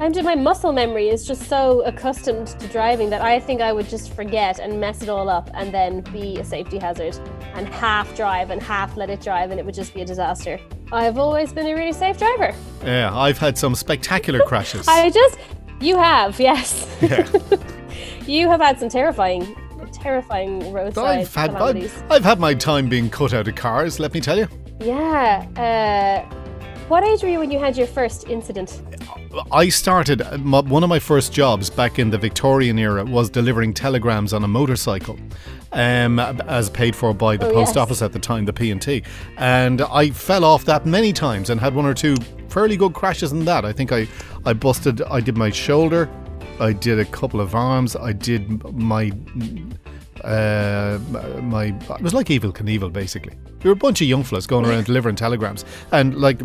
I'm 0.00 0.12
my 0.24 0.34
muscle 0.34 0.72
memory 0.72 1.08
is 1.08 1.24
just 1.24 1.48
so 1.48 1.82
accustomed 1.82 2.48
to 2.58 2.68
driving 2.68 3.08
that 3.10 3.22
I 3.22 3.38
think 3.38 3.60
I 3.60 3.72
would 3.72 3.88
just 3.88 4.12
forget 4.14 4.58
and 4.58 4.80
mess 4.80 5.00
it 5.00 5.08
all 5.08 5.28
up 5.28 5.48
and 5.54 5.72
then 5.72 6.00
be 6.00 6.38
a 6.38 6.44
safety 6.44 6.76
hazard 6.76 7.16
and 7.54 7.68
half 7.68 8.14
drive 8.16 8.50
and 8.50 8.60
half 8.60 8.96
let 8.96 9.10
it 9.10 9.20
drive 9.20 9.52
and 9.52 9.60
it 9.60 9.64
would 9.64 9.76
just 9.76 9.94
be 9.94 10.00
a 10.00 10.04
disaster. 10.04 10.58
I've 10.90 11.18
always 11.18 11.52
been 11.52 11.68
a 11.68 11.74
really 11.74 11.92
safe 11.92 12.18
driver. 12.18 12.52
yeah 12.84 13.16
I've 13.16 13.38
had 13.38 13.56
some 13.56 13.76
spectacular 13.76 14.40
crashes 14.40 14.88
I 14.88 15.08
just, 15.08 15.38
you 15.80 15.96
have, 15.96 16.40
yes. 16.40 16.84
yeah. 17.00 17.30
you 18.26 18.48
have 18.48 18.60
had 18.60 18.80
some 18.80 18.88
terrifying, 18.88 19.56
terrifying 19.92 20.72
roadside 20.72 21.20
I've 21.20 21.34
had 21.34 21.50
calamities. 21.52 21.96
I've, 22.06 22.12
I've 22.12 22.24
had 22.24 22.40
my 22.40 22.54
time 22.54 22.88
being 22.88 23.08
cut 23.08 23.32
out 23.32 23.46
of 23.46 23.54
cars. 23.54 24.00
Let 24.00 24.12
me 24.14 24.20
tell 24.20 24.36
you. 24.36 24.48
Yeah, 24.80 25.46
uh, 25.56 26.41
What 26.88 27.04
age 27.04 27.22
were 27.22 27.28
you 27.28 27.38
when 27.38 27.50
you 27.50 27.58
had 27.58 27.76
your 27.76 27.86
first 27.86 28.28
incident? 28.28 28.82
I 29.50 29.68
started 29.70 30.20
one 30.44 30.82
of 30.82 30.88
my 30.90 30.98
first 30.98 31.32
jobs 31.32 31.70
back 31.70 31.98
in 31.98 32.10
the 32.10 32.18
Victorian 32.18 32.78
era 32.78 33.04
was 33.04 33.30
delivering 33.30 33.72
telegrams 33.72 34.34
on 34.34 34.44
a 34.44 34.48
motorcycle, 34.48 35.18
um, 35.72 36.18
as 36.18 36.68
paid 36.68 36.94
for 36.94 37.14
by 37.14 37.36
the 37.38 37.48
Oh, 37.48 37.52
post 37.52 37.70
yes. 37.70 37.76
office 37.78 38.02
at 38.02 38.12
the 38.12 38.18
time, 38.18 38.44
the 38.44 38.52
P 38.52 38.70
and 38.70 38.82
T, 38.82 39.02
and 39.38 39.80
I 39.80 40.10
fell 40.10 40.44
off 40.44 40.64
that 40.66 40.84
many 40.84 41.12
times 41.14 41.48
and 41.48 41.58
had 41.60 41.74
one 41.74 41.86
or 41.86 41.94
two 41.94 42.14
fairly 42.48 42.76
good 42.76 42.92
crashes 42.92 43.32
in 43.32 43.44
that. 43.46 43.64
I 43.64 43.72
think 43.72 43.90
I 43.90 44.06
I 44.44 44.52
busted, 44.52 45.00
I 45.02 45.20
did 45.20 45.36
my 45.38 45.48
shoulder, 45.50 46.10
I 46.60 46.72
did 46.74 46.98
a 46.98 47.04
couple 47.06 47.40
of 47.40 47.54
arms, 47.54 47.96
I 47.96 48.12
did 48.12 48.62
my. 48.74 49.12
Uh, 50.22 50.98
my 51.42 51.66
it 51.66 52.02
was 52.02 52.14
like 52.14 52.30
Evil 52.30 52.52
Knievel 52.52 52.92
basically. 52.92 53.34
We 53.62 53.68
were 53.70 53.74
a 53.74 53.76
bunch 53.76 54.00
of 54.00 54.06
young 54.06 54.24
fellas 54.24 54.46
going 54.46 54.66
around 54.66 54.84
delivering 54.84 55.16
telegrams, 55.16 55.64
and 55.90 56.16
like 56.16 56.40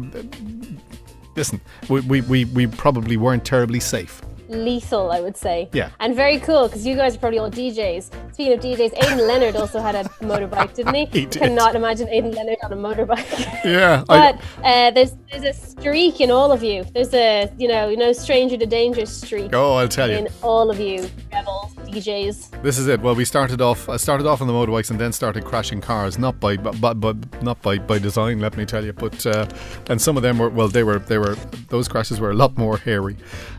listen, 1.37 1.61
we, 1.87 2.01
we, 2.01 2.21
we, 2.21 2.45
we 2.45 2.67
probably 2.67 3.15
weren't 3.15 3.45
terribly 3.45 3.79
safe. 3.79 4.21
Lethal, 4.49 5.11
I 5.11 5.19
would 5.19 5.37
say. 5.37 5.69
Yeah. 5.73 5.89
And 5.99 6.15
very 6.15 6.39
cool 6.39 6.67
because 6.67 6.85
you 6.85 6.95
guys 6.95 7.15
are 7.15 7.19
probably 7.19 7.39
all 7.39 7.49
DJs. 7.51 8.33
Speaking 8.33 8.53
of 8.53 8.59
DJs, 8.59 8.93
Aidan 9.03 9.27
Leonard 9.27 9.55
also 9.55 9.79
had 9.79 9.95
a 9.95 10.03
motorbike, 10.21 10.73
didn't 10.73 10.93
he? 10.93 11.05
He 11.17 11.25
did. 11.25 11.41
Cannot 11.41 11.75
imagine 11.75 12.07
Aidan 12.09 12.31
Leonard 12.31 12.57
on 12.63 12.73
a 12.73 12.75
motorbike. 12.75 13.63
Yeah, 13.65 14.03
But 14.07 14.39
uh, 14.63 14.91
there's 14.91 15.15
there's 15.31 15.43
a 15.43 15.53
streak 15.53 16.21
in 16.21 16.31
all 16.31 16.51
of 16.51 16.63
you. 16.63 16.85
There's 16.93 17.13
a 17.13 17.51
you 17.57 17.67
know 17.67 17.93
no 17.95 18.13
stranger 18.13 18.57
to 18.57 18.65
danger 18.65 19.05
streak 19.05 19.51
oh, 19.53 19.75
I'll 19.75 19.87
tell 19.87 20.09
you. 20.09 20.17
in 20.17 20.27
all 20.41 20.69
of 20.69 20.79
you 20.79 21.09
rebels, 21.33 21.73
DJs. 21.87 22.61
this 22.63 22.77
is 22.77 22.87
it. 22.87 23.01
Well, 23.01 23.15
we 23.15 23.25
started 23.25 23.61
off. 23.61 23.89
I 23.89 23.97
started 23.97 24.25
off 24.27 24.41
on 24.41 24.47
the 24.47 24.53
motorbikes 24.53 24.89
and 24.91 24.99
then 24.99 25.11
started 25.11 25.43
crashing 25.43 25.81
cars, 25.81 26.17
not 26.17 26.39
by, 26.39 26.55
but, 26.57 26.99
but 26.99 27.17
not 27.43 27.61
by, 27.61 27.77
by 27.79 27.99
design. 27.99 28.39
Let 28.39 28.55
me 28.57 28.65
tell 28.65 28.83
you. 28.85 28.93
But 28.93 29.25
uh, 29.25 29.47
and 29.89 30.01
some 30.01 30.15
of 30.17 30.23
them 30.23 30.37
were 30.37 30.49
well, 30.49 30.67
they 30.69 30.83
were 30.83 30.99
they 30.99 31.17
were 31.17 31.35
those 31.69 31.87
crashes 31.87 32.19
were 32.19 32.31
a 32.31 32.35
lot 32.35 32.57
more 32.57 32.77
hairy. 32.77 33.17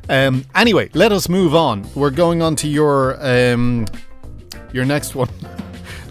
Um, 0.08 0.44
anyway, 0.54 0.77
let 0.94 1.12
us 1.12 1.28
move 1.28 1.54
on. 1.54 1.86
We're 1.94 2.10
going 2.10 2.42
on 2.42 2.56
to 2.56 2.68
your 2.68 3.16
um, 3.20 3.86
your 4.72 4.84
next 4.84 5.14
one. 5.14 5.28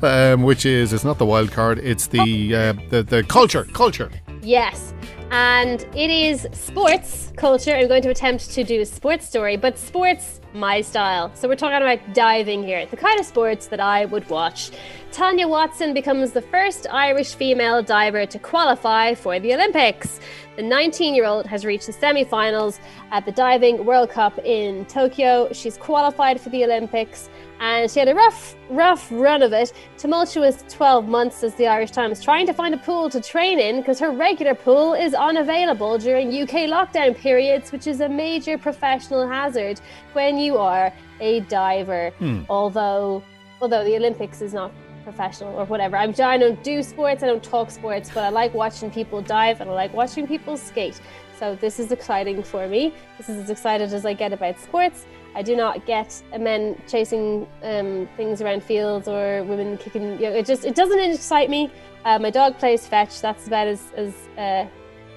Um, 0.04 0.44
which 0.44 0.64
is 0.68 0.94
it's 0.94 1.04
not 1.04 1.18
the 1.18 1.26
wild 1.26 1.52
card 1.52 1.80
it's 1.80 2.06
the 2.06 2.54
uh, 2.54 2.74
the 2.92 3.02
the 3.02 3.24
culture 3.24 3.64
culture 3.74 4.12
Yes. 4.48 4.94
And 5.30 5.82
it 5.94 6.10
is 6.10 6.48
sports 6.54 7.34
culture. 7.36 7.76
I'm 7.76 7.90
going 7.90 8.02
to 8.04 8.10
attempt 8.10 8.50
to 8.52 8.64
do 8.64 8.80
a 8.80 8.86
sports 8.86 9.28
story, 9.28 9.58
but 9.58 9.78
sports 9.78 10.40
my 10.54 10.80
style. 10.80 11.32
So 11.36 11.50
we're 11.50 11.56
talking 11.56 11.86
about 11.86 12.14
diving 12.14 12.64
here, 12.64 12.86
the 12.86 12.96
kind 12.96 13.20
of 13.20 13.26
sports 13.26 13.68
that 13.68 13.82
I 13.82 14.06
would 14.06 14.30
watch. 14.30 14.72
Tanya 15.18 15.48
Watson 15.48 15.96
becomes 15.96 16.32
the 16.32 16.44
first 16.44 16.86
Irish 16.92 17.34
female 17.34 17.82
diver 17.82 18.28
to 18.28 18.38
qualify 18.38 19.16
for 19.16 19.40
the 19.40 19.52
Olympics. 19.52 20.20
The 20.58 20.62
19 20.62 21.16
year 21.16 21.26
old 21.26 21.48
has 21.48 21.66
reached 21.66 21.88
the 21.88 21.94
semi 21.94 22.24
finals 22.24 22.80
at 23.10 23.26
the 23.26 23.32
Diving 23.32 23.84
World 23.84 24.12
Cup 24.12 24.38
in 24.46 24.86
Tokyo. 24.86 25.52
She's 25.54 25.76
qualified 25.76 26.40
for 26.40 26.50
the 26.50 26.64
Olympics 26.64 27.32
and 27.60 27.90
she 27.90 27.98
had 27.98 28.10
a 28.10 28.14
rough, 28.14 28.56
rough 28.70 29.08
run 29.10 29.42
of 29.42 29.54
it. 29.54 29.74
Tumultuous 29.98 30.64
12 30.70 31.08
months, 31.08 31.44
as 31.44 31.56
the 31.56 31.66
Irish 31.66 31.90
Times, 31.90 32.24
trying 32.24 32.46
to 32.46 32.54
find 32.54 32.76
a 32.76 32.78
pool 32.78 33.10
to 33.10 33.20
train 33.20 33.60
in 33.60 33.78
because 33.78 33.98
her 33.98 34.12
regular 34.12 34.54
pool 34.54 34.94
is 34.94 35.16
unavailable 35.16 35.98
during 35.98 36.28
UK 36.28 36.70
lockdown 36.70 37.18
periods, 37.18 37.72
which 37.72 37.88
is 37.88 38.02
a 38.02 38.08
major 38.08 38.56
professional 38.56 39.28
hazard 39.28 39.82
when 40.14 40.38
you 40.38 40.60
are 40.60 40.94
a 41.22 41.40
diver. 41.40 42.12
Hmm. 42.20 42.44
Although, 42.52 43.24
although 43.60 43.84
the 43.84 43.96
Olympics 43.96 44.44
is 44.44 44.54
not 44.54 44.72
professional 45.08 45.56
or 45.56 45.64
whatever. 45.64 45.96
I'm, 45.96 46.14
I 46.22 46.38
don't 46.38 46.62
do 46.64 46.84
sports, 46.84 47.24
I 47.24 47.28
don't 47.28 47.44
talk 47.44 47.72
sports, 47.72 48.12
but 48.14 48.26
I 48.26 48.30
like 48.30 48.54
watching 48.54 48.92
people 48.92 49.22
dive 49.22 49.62
and 49.62 49.70
I 49.70 49.74
like 49.74 49.94
watching 49.94 50.28
people 50.28 50.58
skate. 50.58 51.00
So 51.40 51.56
this 51.56 51.80
is 51.80 51.94
exciting 51.94 52.44
for 52.44 52.68
me. 52.68 52.94
This 53.18 53.30
is 53.30 53.38
as 53.38 53.50
excited 53.50 53.94
as 53.94 54.06
I 54.06 54.14
get 54.14 54.34
about 54.34 54.60
sports. 54.60 55.06
I 55.34 55.44
do 55.44 55.56
not 55.56 55.86
get 55.86 56.22
men 56.38 56.82
chasing 56.88 57.48
um, 57.64 58.10
things 58.18 58.42
around 58.42 58.64
fields 58.64 59.08
or 59.08 59.44
women 59.44 59.78
kicking. 59.78 60.20
You 60.20 60.30
know, 60.30 60.36
it 60.36 60.46
just 60.46 60.66
it 60.66 60.76
doesn't 60.76 61.00
excite 61.00 61.50
me. 61.50 61.72
Uh, 62.04 62.20
my 62.20 62.32
dog 62.32 62.58
plays 62.58 62.86
fetch. 62.88 63.22
That's 63.22 63.48
about 63.48 63.68
as 63.68 63.82
as 63.96 64.14
uh, 64.38 64.66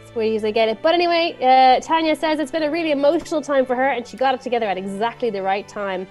sporty 0.06 0.36
as 0.36 0.44
I 0.44 0.50
get 0.50 0.68
it. 0.68 0.82
But 0.82 0.94
anyway, 0.94 1.36
uh, 1.40 1.80
Tanya 1.80 2.14
says 2.14 2.38
it's 2.38 2.52
been 2.52 2.64
a 2.64 2.70
really 2.70 2.92
emotional 2.92 3.40
time 3.40 3.64
for 3.64 3.74
her, 3.74 3.88
and 3.88 4.06
she 4.06 4.16
got 4.16 4.34
it 4.34 4.42
together 4.42 4.66
at 4.66 4.76
exactly 4.76 5.30
the 5.30 5.42
right 5.42 5.66
time. 5.66 6.06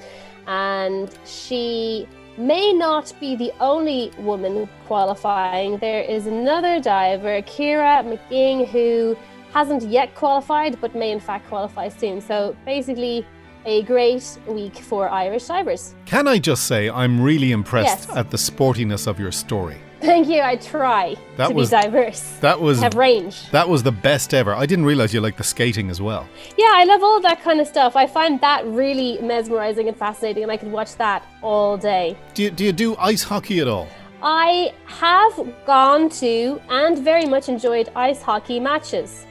And 0.48 1.16
she 1.26 2.08
may 2.40 2.72
not 2.74 3.14
be 3.20 3.36
the 3.36 3.52
only 3.60 4.12
woman 4.18 4.68
qualifying. 4.88 5.78
There 5.78 6.02
is 6.02 6.26
another 6.26 6.80
diver, 6.80 7.42
Ciara 7.42 8.04
McGing, 8.04 8.68
who 8.68 9.18
hasn't 9.54 9.84
yet 9.84 10.16
qualified 10.16 10.80
but 10.80 10.96
may 10.96 11.12
in 11.12 11.20
fact 11.20 11.48
qualify 11.50 11.90
soon. 11.90 12.22
So 12.22 12.56
basically, 12.66 13.26
a 13.66 13.84
great 13.84 14.40
week 14.48 14.78
for 14.78 15.10
Irish 15.10 15.46
divers. 15.48 15.94
Can 16.06 16.28
I 16.28 16.40
just 16.40 16.66
say 16.66 16.90
I'm 16.90 17.20
really 17.22 17.52
impressed 17.52 18.08
Yes. 18.08 18.18
at 18.18 18.32
the 18.32 18.38
sportiness 18.38 19.06
of 19.06 19.20
your 19.20 19.32
story. 19.34 19.78
Thank 20.02 20.28
you. 20.28 20.42
I 20.42 20.56
try 20.56 21.16
That 21.38 21.50
to 21.50 21.54
was- 21.54 21.70
be 21.72 21.76
diverse. 21.82 22.22
That 22.42 22.60
was 22.62 22.80
have 22.82 22.96
range. 22.96 23.50
that 23.52 23.68
was 23.68 23.84
the 23.84 23.92
best 23.92 24.34
ever. 24.34 24.54
I 24.56 24.66
didn't 24.66 24.86
realize 24.86 25.14
you 25.14 25.22
like 25.22 25.38
the 25.38 25.44
skating 25.44 25.90
as 25.90 26.02
well. 26.02 26.26
Yeah, 26.58 26.72
I 26.74 26.84
love 26.86 27.04
all 27.04 27.20
that 27.22 27.42
kind 27.44 27.60
of 27.60 27.68
stuff. 27.68 27.96
I 27.96 28.08
find 28.08 28.40
that 28.42 28.66
really 28.66 29.20
mesmerizing 29.22 29.88
and 29.90 29.98
fascinating, 29.98 30.44
and 30.44 30.52
I 30.52 30.58
could 30.58 30.72
watch 30.72 30.96
that 30.96 31.24
all 31.42 31.78
day. 31.78 32.18
Do 32.34 32.44
you, 32.44 32.50
do 32.52 32.64
you 32.64 32.72
do 32.72 32.96
ice 32.98 33.24
hockey 33.24 33.60
at 33.60 33.68
all? 33.68 33.88
I 34.22 34.74
have 34.88 35.36
gone 35.66 36.10
to 36.22 36.62
and 36.70 36.98
very 37.00 37.26
much 37.26 37.48
enjoyed 37.50 37.90
ice 37.96 38.22
hockey 38.22 38.60
matches. 38.60 39.26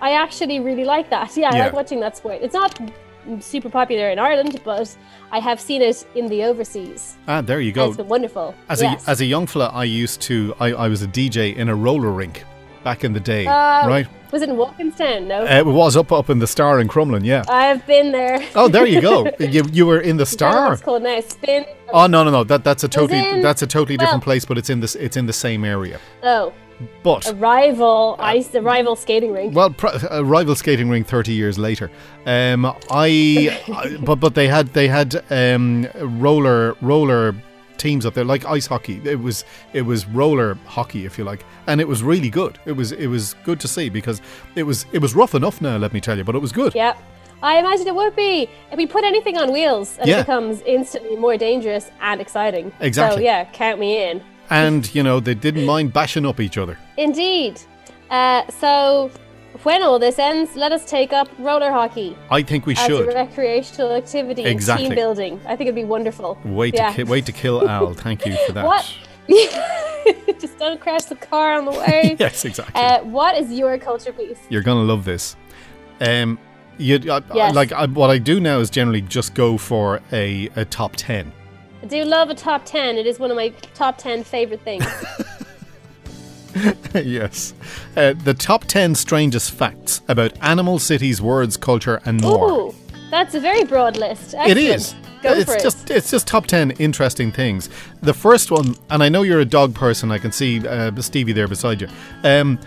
I 0.00 0.12
actually 0.12 0.58
really 0.60 0.84
like 0.84 1.10
that. 1.10 1.36
Yeah, 1.36 1.50
I 1.52 1.56
Yeah. 1.56 1.64
like 1.66 1.72
watching 1.74 2.00
that 2.00 2.16
sport. 2.16 2.38
It's 2.42 2.54
not 2.54 2.78
super 3.40 3.68
popular 3.70 4.10
in 4.10 4.18
Ireland, 4.18 4.60
but 4.64 4.96
I 5.30 5.38
have 5.40 5.60
seen 5.60 5.82
it 5.82 6.06
in 6.14 6.26
the 6.28 6.44
overseas. 6.44 7.16
Ah, 7.28 7.40
there 7.40 7.60
you 7.60 7.68
And 7.68 7.74
go. 7.74 7.88
It's 7.88 7.96
been 7.96 8.08
wonderful. 8.08 8.54
As 8.68 8.82
yes. 8.82 9.06
a 9.06 9.10
as 9.10 9.20
a 9.20 9.24
young 9.24 9.46
fella, 9.46 9.68
I 9.72 9.84
used 9.84 10.20
to 10.22 10.54
I, 10.60 10.72
I 10.72 10.88
was 10.88 11.02
a 11.02 11.06
DJ 11.08 11.54
in 11.56 11.68
a 11.68 11.74
roller 11.74 12.10
rink 12.10 12.44
back 12.84 13.04
in 13.04 13.12
the 13.12 13.20
day, 13.20 13.46
Uh, 13.46 13.86
right? 13.88 14.06
Was 14.32 14.40
it 14.42 14.48
in 14.48 14.56
Walkinstown? 14.56 15.26
No. 15.26 15.42
Uh, 15.42 15.58
it 15.58 15.66
was 15.66 15.94
up 15.96 16.10
up 16.10 16.30
in 16.30 16.38
the 16.38 16.46
Star 16.46 16.80
in 16.80 16.88
Crumlin, 16.88 17.22
yeah. 17.24 17.44
I've 17.48 17.86
been 17.86 18.12
there. 18.12 18.40
Oh, 18.54 18.66
there 18.68 18.86
you 18.86 19.00
go. 19.00 19.30
you 19.38 19.62
you 19.72 19.86
were 19.86 20.00
in 20.00 20.16
the 20.16 20.24
I 20.24 20.36
don't 20.36 20.52
know 20.52 20.60
what 20.62 20.68
Star. 20.68 20.72
it's 20.72 20.82
called 20.82 21.02
now. 21.02 21.20
Spin. 21.20 21.64
Oh 21.92 22.06
no 22.06 22.24
no 22.24 22.30
no 22.30 22.44
that 22.44 22.64
that's 22.64 22.82
a 22.84 22.88
totally 22.88 23.20
in- 23.28 23.42
that's 23.42 23.62
a 23.62 23.66
totally 23.66 23.96
different 23.96 24.22
well- 24.26 24.32
place, 24.32 24.44
but 24.44 24.56
it's 24.58 24.70
in 24.70 24.80
this 24.80 24.94
it's 24.96 25.16
in 25.16 25.26
the 25.26 25.32
same 25.32 25.64
area. 25.64 25.98
Oh, 26.22 26.52
But 27.02 27.30
a 27.30 27.34
rival 27.34 28.16
ice, 28.18 28.48
the 28.48 28.62
rival 28.62 28.96
skating 28.96 29.32
rink. 29.32 29.54
Well, 29.54 29.70
pr- 29.70 29.88
a 30.10 30.24
rival 30.24 30.54
skating 30.54 30.88
ring 30.88 31.04
thirty 31.04 31.32
years 31.32 31.58
later. 31.58 31.90
Um, 32.26 32.66
I, 32.90 33.58
I- 33.72 33.96
but 34.00 34.16
but 34.16 34.34
they 34.34 34.48
had 34.48 34.68
they 34.68 34.88
had 34.88 35.22
um, 35.30 35.86
roller 36.00 36.76
roller 36.80 37.34
teams 37.78 38.06
up 38.06 38.14
there 38.14 38.24
like 38.24 38.44
ice 38.44 38.66
hockey. 38.66 39.00
It 39.04 39.18
was 39.20 39.44
it 39.72 39.82
was 39.82 40.06
roller 40.06 40.54
hockey 40.66 41.04
if 41.04 41.18
you 41.18 41.24
like, 41.24 41.44
and 41.66 41.80
it 41.80 41.88
was 41.88 42.02
really 42.02 42.30
good. 42.30 42.58
It 42.64 42.72
was 42.72 42.92
it 42.92 43.08
was 43.08 43.34
good 43.44 43.58
to 43.60 43.68
see 43.68 43.88
because 43.88 44.20
it 44.54 44.62
was 44.62 44.86
it 44.92 44.98
was 45.00 45.14
rough 45.14 45.34
enough 45.34 45.60
now. 45.60 45.76
Let 45.76 45.92
me 45.92 46.00
tell 46.00 46.16
you, 46.16 46.24
but 46.24 46.34
it 46.34 46.40
was 46.40 46.52
good. 46.52 46.74
Yep. 46.74 46.96
I 47.44 47.58
imagine 47.58 47.88
it 47.88 47.94
would 47.96 48.14
be. 48.14 48.48
If 48.70 48.76
we 48.78 48.86
put 48.86 49.02
anything 49.02 49.36
on 49.36 49.52
wheels, 49.52 49.98
and 49.98 50.08
Yeah. 50.08 50.18
it 50.18 50.26
becomes 50.26 50.60
instantly 50.64 51.16
more 51.16 51.36
dangerous 51.36 51.90
and 52.00 52.20
exciting. 52.20 52.70
Exactly. 52.78 53.16
So, 53.18 53.24
yeah, 53.24 53.44
count 53.46 53.80
me 53.80 54.00
in. 54.10 54.22
And 54.52 54.94
you 54.94 55.02
know 55.02 55.20
they 55.20 55.34
didn't 55.34 55.64
mind 55.66 55.92
bashing 55.92 56.26
up 56.26 56.40
each 56.40 56.58
other. 56.58 56.76
Indeed. 56.96 57.60
Uh, 58.10 58.42
so, 58.50 59.10
when 59.62 59.82
all 59.82 59.98
this 59.98 60.18
ends, 60.18 60.54
let 60.56 60.70
us 60.72 60.84
take 60.84 61.12
up 61.14 61.28
roller 61.38 61.70
hockey 61.70 62.16
I 62.30 62.42
think 62.42 62.66
we 62.66 62.74
as 62.74 62.80
a 62.84 62.86
should. 62.88 63.06
recreational 63.14 63.92
activity 63.92 64.44
Exactly. 64.44 64.88
team 64.88 64.94
building. 64.94 65.40
I 65.46 65.56
think 65.56 65.62
it'd 65.68 65.74
be 65.74 65.84
wonderful. 65.84 66.38
Wait 66.44 66.74
yeah. 66.74 66.90
to 66.90 66.96
ki- 66.96 67.04
wait 67.04 67.24
to 67.26 67.32
kill 67.32 67.66
Al. 67.68 67.94
Thank 67.94 68.26
you 68.26 68.36
for 68.46 68.52
that. 68.56 68.64
What? 68.66 68.84
Just 70.40 70.58
don't 70.58 70.80
crash 70.80 71.04
the 71.04 71.14
car 71.14 71.54
on 71.54 71.64
the 71.64 71.70
way. 71.70 72.16
yes, 72.20 72.44
exactly. 72.44 72.74
uh, 72.80 73.02
what 73.04 73.36
is 73.38 73.52
your 73.52 73.78
culture 73.78 74.12
piece? 74.12 74.38
You're 74.48 74.62
gonna 74.62 74.82
love 74.82 75.04
this. 75.04 75.36
Um, 76.00 76.38
you 76.78 76.96
I, 77.10 77.16
I- 77.18 77.22
Yes. 77.34 77.54
like 77.54 77.72
I, 77.72 77.86
what 77.86 78.10
I 78.10 78.18
do 78.18 78.40
now 78.40 78.58
is 78.58 78.68
generally 78.68 79.00
just 79.02 79.34
go 79.34 79.56
for 79.56 80.00
a, 80.12 80.48
a 80.56 80.64
top 80.64 80.96
ten. 80.96 81.32
I 81.82 81.86
do 81.86 82.04
love 82.04 82.30
a 82.30 82.34
top 82.34 82.62
10. 82.64 82.96
It 82.96 83.06
is 83.06 83.18
one 83.18 83.30
of 83.30 83.36
my 83.36 83.48
top 83.74 83.98
10 83.98 84.22
favorite 84.24 84.60
things. 84.60 84.84
yes, 86.94 87.54
uh, 87.96 88.12
the 88.12 88.34
top 88.34 88.64
ten 88.64 88.94
strangest 88.94 89.52
facts 89.52 90.02
about 90.08 90.32
animal 90.42 90.78
cities, 90.78 91.22
words, 91.22 91.56
culture, 91.56 92.00
and 92.04 92.20
more. 92.20 92.50
Ooh, 92.50 92.74
that's 93.10 93.34
a 93.34 93.40
very 93.40 93.64
broad 93.64 93.96
list. 93.96 94.34
It 94.34 94.58
Excellent. 94.58 94.58
is. 94.58 94.94
Go 95.22 95.32
it's 95.32 95.44
for 95.50 95.56
it. 95.56 95.62
just 95.62 95.90
it's 95.90 96.10
just 96.10 96.26
top 96.26 96.46
ten 96.46 96.72
interesting 96.72 97.32
things. 97.32 97.70
The 98.02 98.12
first 98.12 98.50
one, 98.50 98.74
and 98.90 99.02
I 99.02 99.08
know 99.08 99.22
you're 99.22 99.40
a 99.40 99.46
dog 99.46 99.74
person. 99.74 100.10
I 100.10 100.18
can 100.18 100.32
see 100.32 100.66
uh, 100.66 100.94
Stevie 101.00 101.32
there 101.32 101.48
beside 101.48 101.80
you. 101.80 101.88
Um, 102.22 102.58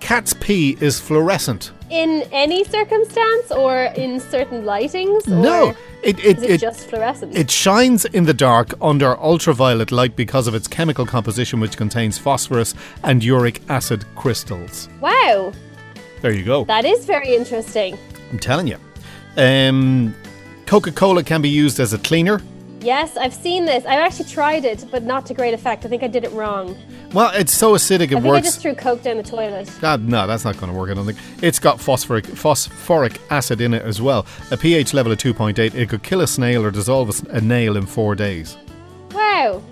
cat's 0.00 0.32
pee 0.34 0.78
is 0.80 0.98
fluorescent. 1.00 1.72
In 1.94 2.24
any 2.32 2.64
circumstance 2.64 3.50
or 3.52 3.84
in 3.96 4.18
certain 4.20 4.64
lightings? 4.64 5.26
Or 5.28 5.30
No, 5.50 5.74
it 6.02 6.18
it, 6.18 6.38
Is 6.38 6.42
it, 6.42 6.50
it 6.50 6.60
just 6.60 6.88
fluorescent? 6.90 7.36
It 7.36 7.50
shines 7.50 8.04
in 8.04 8.24
the 8.24 8.34
dark 8.34 8.74
under 8.80 9.16
ultraviolet 9.18 9.90
light 9.92 10.16
because 10.16 10.48
of 10.48 10.54
its 10.54 10.66
chemical 10.68 11.06
composition, 11.06 11.60
which 11.60 11.76
contains 11.76 12.18
phosphorus 12.18 12.74
and 13.02 13.22
uric 13.22 13.60
acid 13.68 14.04
crystals. 14.16 14.88
wow. 15.00 15.52
There 16.22 16.32
you 16.32 16.44
go. 16.44 16.64
That 16.64 16.86
is 16.86 17.04
very 17.04 17.34
interesting. 17.36 17.98
I'm 18.32 18.38
telling 18.38 18.66
you. 18.66 18.78
Um, 19.36 20.14
Coca 20.66 20.90
Cola 20.90 21.22
can 21.22 21.42
be 21.42 21.50
used 21.50 21.78
as 21.80 21.92
a 21.92 21.98
cleaner. 21.98 22.40
Yes, 22.84 23.16
I've 23.16 23.32
seen 23.32 23.64
this. 23.64 23.86
I've 23.86 23.98
actually 23.98 24.26
tried 24.26 24.66
it, 24.66 24.84
but 24.90 25.04
not 25.04 25.24
to 25.26 25.34
great 25.34 25.54
effect. 25.54 25.86
I 25.86 25.88
think 25.88 26.02
I 26.02 26.06
did 26.06 26.22
it 26.22 26.30
wrong. 26.32 26.76
Well, 27.14 27.30
it's 27.34 27.52
so 27.52 27.72
acidic 27.72 28.12
it 28.12 28.16
I 28.16 28.20
think 28.20 28.34
I 28.34 28.40
just 28.42 28.60
threw 28.60 28.74
Coke 28.74 29.02
down 29.02 29.16
the 29.16 29.22
toilet. 29.22 29.70
Ah, 29.82 29.96
no, 29.96 30.26
that's 30.26 30.44
not 30.44 30.58
going 30.58 30.70
to 30.70 30.78
work. 30.78 30.90
I 30.90 30.94
don't 30.94 31.06
think 31.06 31.18
it's 31.42 31.58
got 31.58 31.80
phosphoric 31.80 32.26
phosphoric 32.26 33.18
acid 33.30 33.62
in 33.62 33.72
it 33.72 33.82
as 33.82 34.02
well. 34.02 34.26
A 34.50 34.58
pH 34.58 34.92
level 34.92 35.10
of 35.10 35.16
2.8. 35.16 35.74
It 35.74 35.88
could 35.88 36.02
kill 36.02 36.20
a 36.20 36.26
snail 36.26 36.62
or 36.62 36.70
dissolve 36.70 37.26
a 37.30 37.40
nail 37.40 37.78
in 37.78 37.86
four 37.86 38.14
days. 38.14 38.58
Wow. 39.12 39.62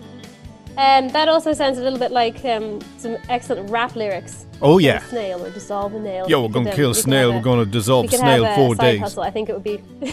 Um, 0.78 1.08
that 1.10 1.28
also 1.28 1.52
sounds 1.52 1.76
a 1.76 1.82
little 1.82 1.98
bit 1.98 2.12
like 2.12 2.42
um, 2.46 2.80
some 2.96 3.18
excellent 3.28 3.68
rap 3.68 3.94
lyrics. 3.94 4.46
Oh 4.62 4.78
Kill 4.78 4.88
a 4.88 4.94
yeah. 4.94 4.98
snail 5.00 5.44
or 5.44 5.50
dissolve 5.50 5.94
a 5.94 6.00
nail. 6.00 6.30
Yo, 6.30 6.40
we're 6.40 6.48
going 6.48 6.64
could, 6.64 6.70
to 6.70 6.76
um, 6.76 6.76
kill 6.76 6.90
a 6.92 6.94
snail. 6.94 7.34
We're 7.34 7.42
going 7.42 7.62
to 7.62 7.70
dissolve 7.70 8.10
we 8.10 8.16
a 8.16 8.18
snail 8.20 8.46
a 8.46 8.54
four 8.54 8.74
days. 8.74 9.00
hustle. 9.00 9.22
I 9.22 9.30
think 9.30 9.50
it 9.50 9.52
would 9.52 9.64
be. 9.64 9.82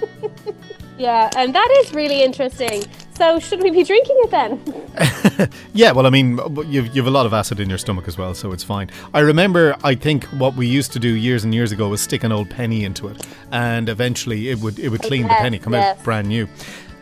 yeah, 0.98 1.30
and 1.36 1.54
that 1.56 1.70
is 1.80 1.94
really 1.94 2.24
interesting. 2.24 2.84
So, 3.14 3.40
should 3.40 3.62
we 3.62 3.70
be 3.70 3.84
drinking 3.84 4.16
it 4.20 4.32
then? 4.32 5.50
Yeah, 5.74 5.92
well, 5.94 6.06
I 6.06 6.10
mean, 6.10 6.40
you've, 6.68 6.96
you've 6.96 7.08
a 7.08 7.12
lot 7.12 7.26
of 7.26 7.34
acid 7.34 7.60
in 7.60 7.70
your 7.70 7.78
stomach 7.78 8.08
as 8.08 8.18
well, 8.18 8.34
so 8.36 8.52
it's 8.52 8.64
fine. 8.64 8.92
I 9.14 9.22
remember, 9.22 9.76
I 9.84 9.96
think 9.96 10.26
what 10.26 10.56
we 10.56 10.68
used 10.68 10.92
to 10.94 11.00
do 11.00 11.10
years 11.10 11.44
and 11.44 11.54
years 11.56 11.72
ago 11.72 11.88
was 11.90 12.02
stick 12.02 12.24
an 12.24 12.32
old 12.32 12.50
penny 12.50 12.84
into 12.84 13.08
it, 13.08 13.26
and 13.52 13.90
eventually 13.90 14.50
it 14.50 14.60
would 14.60 14.78
it 14.80 14.90
would 14.90 15.02
clean 15.02 15.24
the 15.24 15.30
penny, 15.30 15.58
come 15.58 15.74
yes. 15.74 15.98
out 15.98 16.04
brand 16.04 16.28
new. 16.28 16.48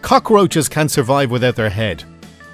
Cockroaches 0.02 0.70
can 0.70 0.88
survive 0.88 1.32
without 1.32 1.56
their 1.56 1.70
head. 1.70 2.04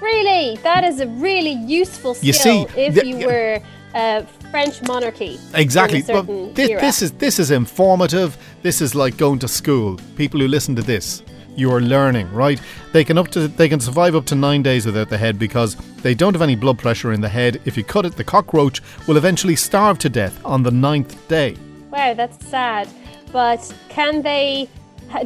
Really, 0.00 0.56
that 0.62 0.84
is 0.84 1.00
a 1.00 1.06
really 1.06 1.52
useful 1.52 2.14
skill 2.14 2.26
You 2.26 2.32
see, 2.32 2.66
if 2.76 2.94
the- 2.94 3.06
you 3.06 3.26
were 3.26 3.60
a 3.94 4.26
French 4.56 4.80
monarchy. 4.84 5.38
Exactly. 5.52 6.00
this, 6.00 6.80
this 6.80 7.02
is 7.02 7.12
this 7.12 7.38
is 7.38 7.50
informative. 7.50 8.38
This 8.62 8.80
is 8.80 8.94
like 8.94 9.18
going 9.18 9.38
to 9.40 9.48
school. 9.48 10.00
People 10.16 10.40
who 10.40 10.48
listen 10.48 10.74
to 10.76 10.80
this, 10.80 11.22
you 11.56 11.70
are 11.70 11.82
learning, 11.82 12.32
right? 12.32 12.58
They 12.94 13.04
can 13.04 13.18
up 13.18 13.28
to 13.32 13.48
they 13.48 13.68
can 13.68 13.80
survive 13.80 14.16
up 14.16 14.24
to 14.26 14.34
nine 14.34 14.62
days 14.62 14.86
without 14.86 15.10
the 15.10 15.18
head 15.18 15.38
because 15.38 15.76
they 16.00 16.14
don't 16.14 16.32
have 16.32 16.40
any 16.40 16.56
blood 16.56 16.78
pressure 16.78 17.12
in 17.12 17.20
the 17.20 17.28
head. 17.28 17.60
If 17.66 17.76
you 17.76 17.84
cut 17.84 18.06
it, 18.06 18.16
the 18.16 18.24
cockroach 18.24 18.80
will 19.06 19.18
eventually 19.18 19.56
starve 19.56 19.98
to 19.98 20.08
death 20.08 20.42
on 20.42 20.62
the 20.62 20.70
ninth 20.70 21.28
day. 21.28 21.54
Wow, 21.90 22.14
that's 22.14 22.42
sad. 22.46 22.88
But 23.32 23.60
can 23.90 24.22
they? 24.22 24.70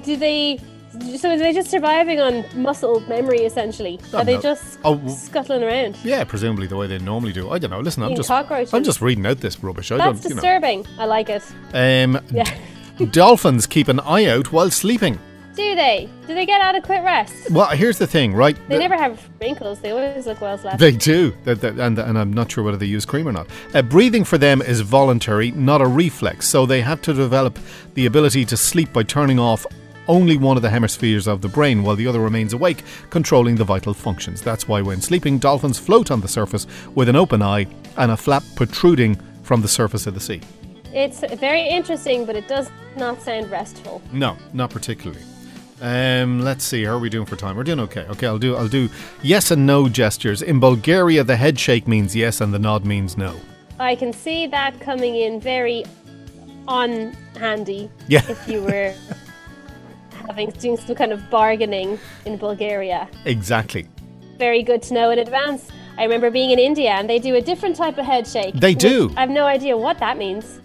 Do 0.03 0.17
they? 0.17 0.59
So 1.17 1.31
are 1.31 1.39
they 1.39 1.53
just 1.53 1.71
surviving 1.71 2.21
on 2.21 2.45
muscle 2.61 3.01
memory 3.09 3.41
essentially? 3.41 4.01
Are 4.13 4.25
they 4.25 4.39
just 4.39 4.79
Oh, 4.85 4.97
w- 4.97 5.15
scuttling 5.17 5.63
around? 5.63 5.97
Yeah, 6.03 6.25
presumably 6.25 6.67
the 6.67 6.77
way 6.77 6.87
they 6.89 6.99
normally 6.99 7.33
do. 7.33 7.51
I 7.51 7.59
don't 7.59 7.71
know. 7.71 7.81
Listen, 7.81 8.03
I'm 8.03 8.09
Eating 8.09 8.17
just 8.17 8.29
cockroaches. 8.29 8.75
I'm 8.75 8.83
just 8.83 9.01
reading 9.01 9.25
out 9.27 9.39
this 9.39 9.63
rubbish. 9.63 9.93
I 9.93 9.99
That's 9.99 10.21
don't, 10.21 10.31
you 10.31 10.35
know. 10.37 10.41
disturbing. 10.43 10.87
I 10.99 11.05
like 11.05 11.29
it. 11.29 11.43
Um, 11.75 12.21
Yeah. 12.33 13.07
dolphins 13.13 13.67
keep 13.67 13.89
an 13.89 14.01
eye 14.01 14.27
out 14.27 14.51
while 14.53 14.71
sleeping. 14.71 15.19
Do 15.57 15.75
they? 15.75 16.09
Do 16.27 16.35
they 16.35 16.47
get 16.47 16.61
adequate 16.61 17.03
rest? 17.03 17.51
Well, 17.51 17.67
here's 17.69 17.99
the 17.99 18.07
thing, 18.07 18.35
right? 18.35 18.57
They 18.69 18.79
never 18.79 18.97
have 18.97 19.21
wrinkles. 19.41 19.81
They 19.81 19.91
always 19.91 20.27
look 20.27 20.41
well 20.41 20.57
slept. 20.59 20.79
They 20.79 20.93
do, 20.93 21.35
That- 21.45 21.61
that- 21.61 21.79
and, 21.79 21.99
and 21.99 22.19
I'm 22.19 22.33
not 22.33 22.51
sure 22.51 22.63
whether 22.65 22.77
they 22.77 22.87
use 22.87 23.05
cream 23.05 23.29
or 23.29 23.33
not. 23.33 23.47
Uh, 23.75 23.83
breathing 23.83 24.25
for 24.25 24.39
them 24.39 24.63
is 24.63 24.81
voluntary, 24.81 25.51
not 25.53 25.81
a 25.81 25.87
reflex, 25.87 26.49
so 26.49 26.67
they 26.67 26.81
have 26.83 27.03
to 27.03 27.13
develop 27.13 27.59
the 27.95 28.07
ability 28.07 28.45
to 28.47 28.57
sleep 28.57 28.93
by 28.93 29.03
turning 29.03 29.39
off 29.39 29.67
only 30.11 30.37
one 30.37 30.57
of 30.57 30.63
the 30.63 30.71
hemispheres 30.71 31.27
of 31.27 31.41
the 31.41 31.49
brain 31.49 31.83
while 31.83 31.97
the 31.97 32.07
other 32.07 32.21
remains 32.21 32.53
awake, 32.53 32.83
controlling 33.11 33.57
the 33.57 33.65
vital 33.65 33.95
functions. 33.95 34.43
That's 34.43 34.67
why 34.69 34.83
when 34.83 35.01
sleeping, 35.01 35.39
dolphins 35.39 35.79
float 35.79 36.11
on 36.11 36.21
the 36.21 36.29
surface 36.29 36.67
with 36.95 37.09
an 37.09 37.17
open 37.17 37.41
eye 37.43 37.67
and 37.97 38.11
a 38.11 38.17
flap 38.17 38.43
protruding 38.57 39.15
from 39.43 39.63
the 39.63 39.69
surface 39.69 40.07
of 40.07 40.15
the 40.15 40.21
sea. 40.21 40.41
It's 40.93 41.21
very 41.39 41.69
interesting, 41.69 42.27
but 42.27 42.35
it 42.37 42.49
does 42.49 42.69
not 42.97 43.23
sound 43.23 43.51
restful. 43.51 44.03
No, 44.13 44.37
not 44.53 44.71
particularly. 44.71 45.23
Um, 45.81 46.41
let's 46.43 46.65
see. 46.65 46.85
How 46.85 46.93
are 46.97 46.99
we 46.99 47.09
doing 47.09 47.27
for 47.27 47.37
time? 47.37 47.57
We're 47.57 47.65
doing 47.65 47.81
okay. 47.81 48.05
Okay, 48.11 48.27
I'll 48.27 48.39
do. 48.39 48.57
I'll 48.57 48.69
do 48.69 48.89
yes 49.23 49.51
and 49.51 49.65
no 49.67 49.89
gestures. 49.89 50.43
In 50.43 50.61
Bulgaria, 50.61 51.25
the 51.25 51.37
head 51.37 51.59
shake 51.59 51.87
means 51.89 52.15
yes, 52.15 52.41
and 52.43 52.53
the 52.53 52.59
nod 52.59 52.85
means 52.85 53.17
no. 53.17 53.35
I 53.79 53.95
can 53.95 54.13
see 54.13 54.47
that 54.49 54.79
coming 54.81 55.15
in 55.17 55.41
very 55.41 55.85
on 56.69 57.13
handy 57.39 57.91
Yeah. 58.09 58.23
if 58.29 58.47
you 58.47 58.63
were 58.63 58.93
having 60.27 60.51
doing 60.51 60.77
some 60.77 60.95
kind 60.95 61.13
of 61.13 61.29
bargaining 61.31 61.99
in 62.25 62.37
Bulgaria. 62.37 63.09
Exactly. 63.25 63.89
Very 64.39 64.63
good 64.63 64.83
to 64.83 64.95
know 64.95 65.11
in 65.11 65.19
advance. 65.19 65.69
I 65.99 66.05
remember 66.05 66.31
being 66.31 66.51
in 66.51 66.59
India 66.59 66.91
and 66.91 67.09
they 67.09 67.19
do 67.19 67.35
a 67.35 67.41
different 67.41 67.77
type 67.77 67.99
of 67.99 68.07
head 68.07 68.27
shake. 68.27 68.55
They 68.55 68.75
do. 68.75 69.13
I 69.17 69.21
have 69.21 69.31
no 69.31 69.45
idea 69.45 69.77
what 69.77 69.99
that 69.99 70.17
means. 70.17 70.61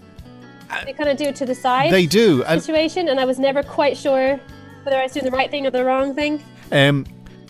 Uh, 0.69 0.83
they 0.85 0.93
kind 0.93 1.09
of 1.09 1.17
do 1.17 1.25
it 1.25 1.35
to 1.37 1.45
the 1.45 1.53
side 1.53 1.91
They 1.91 2.05
do. 2.05 2.43
And 2.45 2.61
situation, 2.61 3.09
and 3.09 3.19
I 3.19 3.25
was 3.25 3.37
never 3.37 3.61
quite 3.61 3.97
sure 3.97 4.39
whether 4.83 4.97
I 4.97 5.03
was 5.03 5.11
doing 5.11 5.25
the 5.25 5.31
right 5.31 5.51
thing 5.51 5.65
or 5.67 5.71
the 5.71 5.83
wrong 5.83 6.15
thing. 6.15 6.43
um, 6.71 7.05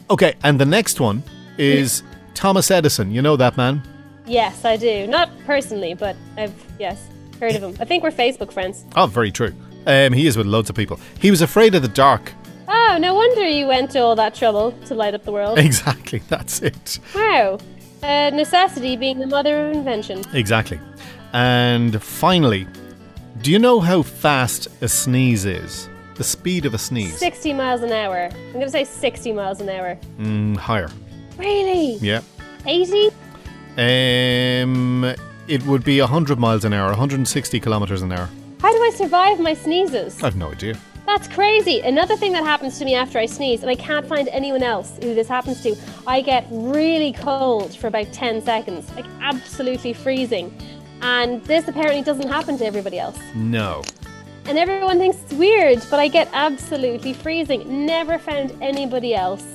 okay, 0.10 0.36
and 0.44 0.60
the 0.60 0.66
next 0.66 1.00
one 1.00 1.24
is 1.58 2.04
Thomas 2.34 2.72
Edison. 2.72 3.12
You 3.12 3.22
know 3.22 3.38
that 3.38 3.56
man? 3.56 3.82
Yes, 4.26 4.66
I 4.66 4.78
do. 4.78 5.08
Not 5.08 5.30
personally, 5.46 5.94
but 5.94 6.16
I've 6.38 6.54
yes 6.80 7.08
heard 7.40 7.56
of 7.56 7.64
him. 7.64 7.78
I 7.80 7.86
think 7.86 8.04
we're 8.04 8.12
Facebook 8.12 8.52
friends. 8.52 8.86
Oh, 8.96 9.06
very 9.06 9.32
true. 9.32 9.54
Um, 9.86 10.14
he 10.14 10.28
is 10.28 10.36
with 10.38 10.48
loads 10.48 10.70
of 10.70 10.76
people. 10.76 11.00
He 11.20 11.30
was 11.32 11.42
afraid 11.42 11.76
of 11.76 11.82
the 11.82 11.88
dark. 11.88 12.34
Oh, 12.68 12.98
no 13.00 13.14
wonder 13.14 13.48
you 13.48 13.68
went 13.68 13.92
to 13.92 14.00
all 14.00 14.16
that 14.16 14.34
trouble 14.36 14.72
to 14.88 14.96
light 14.96 15.14
up 15.14 15.24
the 15.24 15.32
world. 15.32 15.60
Exactly. 15.66 16.20
That's 16.30 16.62
it. 16.62 17.00
Wow. 17.14 17.60
Uh, 18.02 18.30
necessity 18.32 18.96
being 18.98 19.20
the 19.20 19.28
mother 19.28 19.68
of 19.70 19.76
invention. 19.76 20.24
Exactly. 20.34 20.80
And 21.34 22.02
finally, 22.02 22.68
do 23.42 23.52
you 23.52 23.60
know 23.60 23.80
how 23.80 24.02
fast 24.02 24.68
a 24.82 24.88
sneeze 24.88 25.46
is? 25.46 25.90
The 26.16 26.24
speed 26.24 26.66
of 26.66 26.74
a 26.74 26.78
sneeze. 26.78 27.18
60 27.20 27.54
miles 27.54 27.82
an 27.82 27.92
hour. 27.92 28.30
I'm 28.32 28.54
going 28.54 28.66
to 28.66 28.70
say 28.72 28.86
60 28.86 29.32
miles 29.34 29.60
an 29.60 29.70
hour. 29.70 29.98
Mm, 30.18 30.56
higher. 30.56 30.90
Really? 31.38 31.96
Yeah. 31.96 32.22
80? 32.66 33.10
Um, 33.78 35.14
it 35.48 35.64
would 35.66 35.84
be 35.84 36.00
100 36.00 36.40
miles 36.40 36.64
an 36.64 36.74
hour, 36.74 36.88
160 36.90 37.60
kilometers 37.60 38.02
an 38.02 38.12
hour. 38.14 38.30
How 38.66 38.74
do 38.74 38.82
I 38.82 38.90
survive 38.90 39.40
my 39.40 39.54
sneezes? 39.54 40.24
I've 40.24 40.38
no 40.38 40.52
idea. 40.52 40.76
That's 41.06 41.28
crazy. 41.28 41.82
Another 41.82 42.16
thing 42.18 42.32
that 42.32 42.44
happens 42.44 42.80
to 42.80 42.86
me 42.86 42.96
after 42.96 43.20
I 43.20 43.28
sneeze, 43.28 43.62
and 43.62 43.70
I 43.70 43.76
can't 43.76 44.08
find 44.08 44.28
anyone 44.30 44.64
else 44.64 44.98
who 45.04 45.14
this 45.14 45.28
happens 45.28 45.62
to, 45.62 45.76
I 46.08 46.22
get 46.22 46.48
really 46.50 47.14
cold 47.14 47.76
for 47.76 47.86
about 47.86 48.12
10 48.12 48.42
seconds, 48.42 48.92
like 48.96 49.06
absolutely 49.22 49.94
freezing. 49.94 50.52
And 51.04 51.46
this 51.46 51.68
apparently 51.68 52.02
doesn't 52.02 52.28
happen 52.28 52.58
to 52.58 52.66
everybody 52.66 52.98
else. 52.98 53.20
No. 53.36 53.84
And 54.46 54.58
everyone 54.58 54.98
thinks 54.98 55.22
it's 55.22 55.34
weird, 55.34 55.84
but 55.92 56.00
I 56.00 56.08
get 56.08 56.28
absolutely 56.34 57.14
freezing. 57.14 57.86
Never 57.86 58.18
found 58.18 58.52
anybody 58.64 59.14
else 59.14 59.46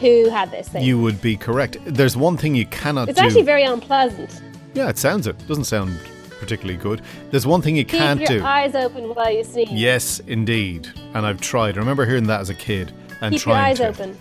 who 0.00 0.28
had 0.28 0.50
this 0.50 0.68
thing. 0.68 0.84
You 0.84 1.00
would 1.00 1.22
be 1.22 1.38
correct. 1.38 1.78
There's 1.86 2.14
one 2.14 2.36
thing 2.36 2.54
you 2.54 2.66
cannot 2.66 3.08
it's 3.08 3.18
do. 3.18 3.24
actually 3.24 3.44
very 3.44 3.62
unpleasant. 3.62 4.42
yeah, 4.74 4.90
it 4.90 4.98
sounds 4.98 5.26
it. 5.26 5.48
Doesn't 5.48 5.64
sound 5.64 5.98
particularly 6.44 6.76
good. 6.80 7.02
There's 7.30 7.46
one 7.46 7.62
thing 7.62 7.76
you 7.76 7.84
Keep 7.84 8.00
can't 8.00 8.20
your 8.20 8.28
do. 8.28 8.44
eyes 8.44 8.74
open 8.74 9.14
while 9.14 9.30
you 9.32 9.44
sneeze. 9.44 9.70
Yes, 9.70 10.20
indeed. 10.26 10.88
And 11.14 11.26
I've 11.26 11.40
tried. 11.40 11.76
I 11.76 11.80
remember 11.80 12.04
hearing 12.04 12.26
that 12.26 12.40
as 12.40 12.50
a 12.50 12.54
kid 12.54 12.92
and 13.20 13.32
Keep 13.34 13.46
your 13.46 13.54
trying 13.54 13.64
eyes 13.70 13.78
to. 13.78 13.88
open. 13.88 14.18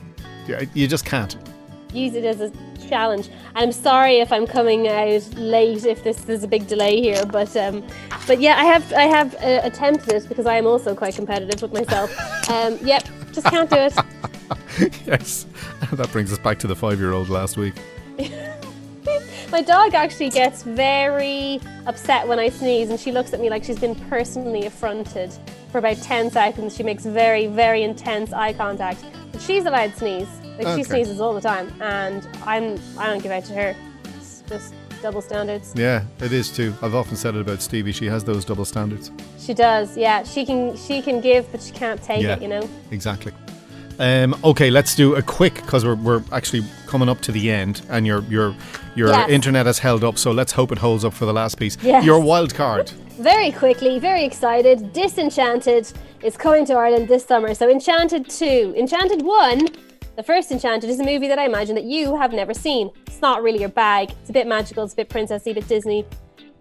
Yeah, 0.48 0.64
You 0.74 0.88
just 0.88 1.06
can't. 1.06 1.36
Use 1.94 2.16
it 2.16 2.24
as 2.26 2.42
a 2.42 2.52
challenge. 2.90 3.30
I'm 3.56 3.72
sorry 3.72 4.18
if 4.20 4.32
I'm 4.32 4.48
coming 4.48 4.88
out 4.88 5.30
late, 5.36 5.86
if 5.86 6.04
this 6.04 6.18
there's 6.22 6.44
a 6.44 6.48
big 6.48 6.66
delay 6.68 7.00
here, 7.00 7.24
but 7.26 7.56
um, 7.56 7.84
but 8.26 8.42
yeah, 8.42 8.58
I 8.58 8.64
have 8.66 8.92
I 8.94 9.04
have 9.04 9.36
uh, 9.36 9.62
attempted 9.64 10.14
it 10.14 10.28
because 10.28 10.48
I 10.48 10.58
am 10.58 10.66
also 10.66 10.96
quite 10.96 11.16
competitive 11.16 11.62
with 11.62 11.74
myself. 11.74 12.12
Um, 12.50 12.78
yep, 12.84 13.08
just 13.32 13.48
can't 13.48 13.70
do 13.70 13.78
it. 13.78 13.94
yes. 15.08 15.46
that 15.94 16.12
brings 16.12 16.32
us 16.34 16.40
back 16.40 16.60
to 16.60 16.68
the 16.68 16.76
five 16.76 17.00
year 17.00 17.14
old 17.14 17.30
last 17.30 17.56
week. 17.56 17.74
My 19.54 19.62
dog 19.62 19.94
actually 19.94 20.32
gets 20.32 20.64
very 20.64 21.62
upset 21.86 22.28
when 22.28 22.40
I 22.40 22.50
sneeze, 22.50 22.90
and 22.90 23.00
she 23.00 23.12
looks 23.12 23.34
at 23.34 23.40
me 23.40 23.52
like 23.52 23.64
she's 23.64 23.78
been 23.78 23.94
personally 23.94 24.66
affronted 24.66 25.32
for 25.72 25.78
about 25.78 25.98
10 25.98 26.32
seconds. 26.32 26.76
She 26.76 26.82
makes 26.82 27.06
very, 27.06 27.46
very 27.46 27.84
intense 27.84 28.34
eye 28.34 28.54
contact. 28.54 29.06
But 29.32 29.40
she's 29.44 29.66
allowed 29.68 29.92
to 29.92 29.98
sneeze. 30.00 30.28
Like, 30.58 30.66
Okay. 30.66 30.78
she 30.78 30.84
sneezes 30.84 31.22
all 31.22 31.36
the 31.36 31.42
time, 31.42 31.72
and 31.82 32.28
I'm, 32.48 32.80
I 32.98 33.06
don't 33.06 33.22
give 33.22 33.32
out 33.32 33.46
to 33.46 33.54
her. 33.54 33.76
It's 34.18 34.42
just 34.50 34.74
double 35.04 35.22
standards. 35.22 35.72
Yeah, 35.76 36.02
it 36.20 36.34
is 36.34 36.50
too. 36.50 36.74
I've 36.82 36.96
often 36.96 37.16
said 37.16 37.36
it 37.36 37.42
about 37.42 37.62
Stevie. 37.62 37.92
She 37.92 38.08
has 38.08 38.24
those 38.24 38.46
double 38.46 38.66
standards. 38.66 39.12
She 39.38 39.54
does, 39.54 39.96
yeah. 39.96 40.24
She 40.24 40.48
can, 40.48 40.76
she 40.78 41.00
can 41.04 41.22
give, 41.22 41.52
but 41.52 41.62
she 41.62 41.74
can't 41.74 42.02
take 42.02 42.24
Yeah. 42.24 42.38
it, 42.38 42.42
you 42.42 42.48
know? 42.48 42.68
Exactly. 42.90 43.32
Um, 44.00 44.36
okay, 44.44 44.70
let's 44.70 44.96
do 44.96 45.16
a 45.16 45.22
quick 45.22 45.56
because 45.56 45.86
we're, 45.86 45.96
we're 45.96 46.24
actually 46.32 46.64
coming 46.88 47.10
up 47.10 47.22
to 47.22 47.32
the 47.32 47.52
end, 47.52 47.82
and 47.90 48.06
your 48.08 48.22
your 48.24 48.56
your 48.96 49.10
Yes. 49.10 49.30
internet 49.30 49.66
has 49.66 49.80
held 49.80 50.04
up. 50.04 50.18
So 50.18 50.32
let's 50.32 50.52
hope 50.52 50.72
it 50.72 50.78
holds 50.78 51.06
up 51.06 51.14
for 51.14 51.26
the 51.26 51.34
last 51.34 51.58
piece. 51.60 51.78
Yes. 51.82 52.04
Your 52.06 52.20
wild 52.20 52.54
card. 52.54 52.90
Very 53.20 53.52
quickly, 53.52 54.00
very 54.00 54.24
excited. 54.26 54.92
Disenchanted 54.94 55.92
is 56.24 56.36
coming 56.36 56.66
to 56.66 56.74
Ireland 56.74 57.08
this 57.08 57.24
summer. 57.24 57.54
So, 57.54 57.70
Enchanted 57.70 58.28
2. 58.28 58.74
Enchanted 58.76 59.22
1, 59.22 59.68
the 60.16 60.24
first 60.24 60.52
Enchanted, 60.52 60.90
is 60.90 61.00
a 61.00 61.04
movie 61.04 61.28
that 61.28 61.38
I 61.38 61.46
imagine 61.46 61.76
that 61.76 61.84
you 61.84 62.16
have 62.18 62.34
never 62.34 62.56
seen. 62.56 62.90
It's 63.06 63.22
not 63.22 63.44
really 63.44 63.60
your 63.60 63.70
bag. 63.70 64.12
It's 64.22 64.32
a 64.32 64.34
bit 64.34 64.48
magical, 64.48 64.84
it's 64.84 64.94
a 64.94 64.96
bit 64.96 65.10
princessy, 65.10 65.52
a 65.52 65.54
bit 65.54 65.68
Disney. 65.68 66.06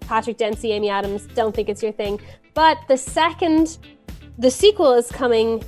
Patrick 0.00 0.36
Dempsey, 0.36 0.72
Amy 0.72 0.90
Adams, 0.90 1.26
don't 1.34 1.54
think 1.54 1.70
it's 1.70 1.82
your 1.82 1.92
thing. 1.92 2.20
But 2.52 2.76
the 2.86 2.98
second, 2.98 3.78
the 4.38 4.50
sequel 4.50 4.92
is 4.92 5.10
coming. 5.10 5.62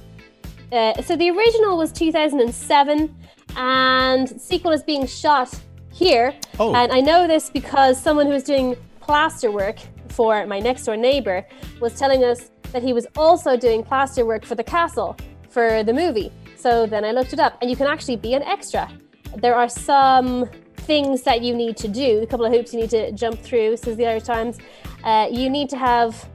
Uh, 0.74 1.00
so 1.02 1.14
the 1.14 1.30
original 1.30 1.76
was 1.76 1.92
2007, 1.92 3.14
and 3.56 4.40
sequel 4.40 4.72
is 4.72 4.82
being 4.82 5.06
shot 5.06 5.54
here. 5.92 6.34
Oh. 6.58 6.74
And 6.74 6.90
I 6.90 7.00
know 7.00 7.28
this 7.28 7.48
because 7.48 8.00
someone 8.00 8.26
who 8.26 8.32
was 8.32 8.42
doing 8.42 8.74
plaster 9.00 9.52
work 9.52 9.76
for 10.08 10.44
my 10.46 10.58
next 10.58 10.84
door 10.86 10.96
neighbor 10.96 11.46
was 11.80 11.96
telling 11.96 12.24
us 12.24 12.50
that 12.72 12.82
he 12.82 12.92
was 12.92 13.06
also 13.16 13.56
doing 13.56 13.84
plaster 13.84 14.26
work 14.26 14.44
for 14.44 14.56
the 14.56 14.64
castle 14.64 15.16
for 15.48 15.84
the 15.84 15.92
movie. 15.92 16.32
So 16.56 16.86
then 16.86 17.04
I 17.04 17.12
looked 17.12 17.32
it 17.32 17.38
up, 17.38 17.56
and 17.60 17.70
you 17.70 17.76
can 17.76 17.86
actually 17.86 18.16
be 18.16 18.34
an 18.34 18.42
extra. 18.42 18.90
There 19.36 19.54
are 19.54 19.68
some 19.68 20.50
things 20.78 21.22
that 21.22 21.40
you 21.42 21.54
need 21.54 21.76
to 21.76 21.88
do, 21.88 22.20
a 22.22 22.26
couple 22.26 22.46
of 22.46 22.52
hoops 22.52 22.74
you 22.74 22.80
need 22.80 22.90
to 22.90 23.12
jump 23.12 23.38
through, 23.38 23.76
says 23.76 23.96
the 23.96 24.08
Irish 24.08 24.24
Times. 24.24 24.58
Uh, 25.04 25.28
you 25.30 25.48
need 25.48 25.70
to 25.70 25.76
have 25.76 26.28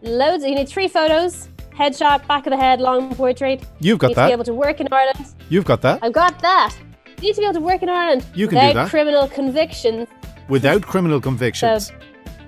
loads, 0.00 0.44
you 0.44 0.54
need 0.54 0.68
three 0.68 0.88
photos 0.88 1.48
headshot, 1.76 2.26
back 2.26 2.46
of 2.46 2.50
the 2.50 2.56
head, 2.56 2.80
long 2.80 3.14
portrait. 3.14 3.62
You've 3.80 3.98
got 3.98 4.08
need 4.08 4.16
that. 4.16 4.22
to 4.24 4.28
be 4.28 4.32
able 4.32 4.44
to 4.44 4.54
work 4.54 4.80
in 4.80 4.88
Ireland. 4.92 5.26
You've 5.48 5.64
got 5.64 5.80
that 5.82 5.98
I've 6.02 6.12
got 6.12 6.38
that. 6.40 6.74
You 7.18 7.28
need 7.28 7.34
to 7.34 7.40
be 7.40 7.44
able 7.44 7.54
to 7.54 7.60
work 7.60 7.82
in 7.82 7.88
Ireland 7.88 8.24
You 8.34 8.48
can 8.48 8.58
do 8.58 8.66
without 8.66 8.74
that. 8.84 8.90
criminal 8.90 9.28
convictions. 9.28 10.08
without 10.48 10.82
criminal 10.82 11.20
convictions. 11.20 11.88
So, 11.88 11.94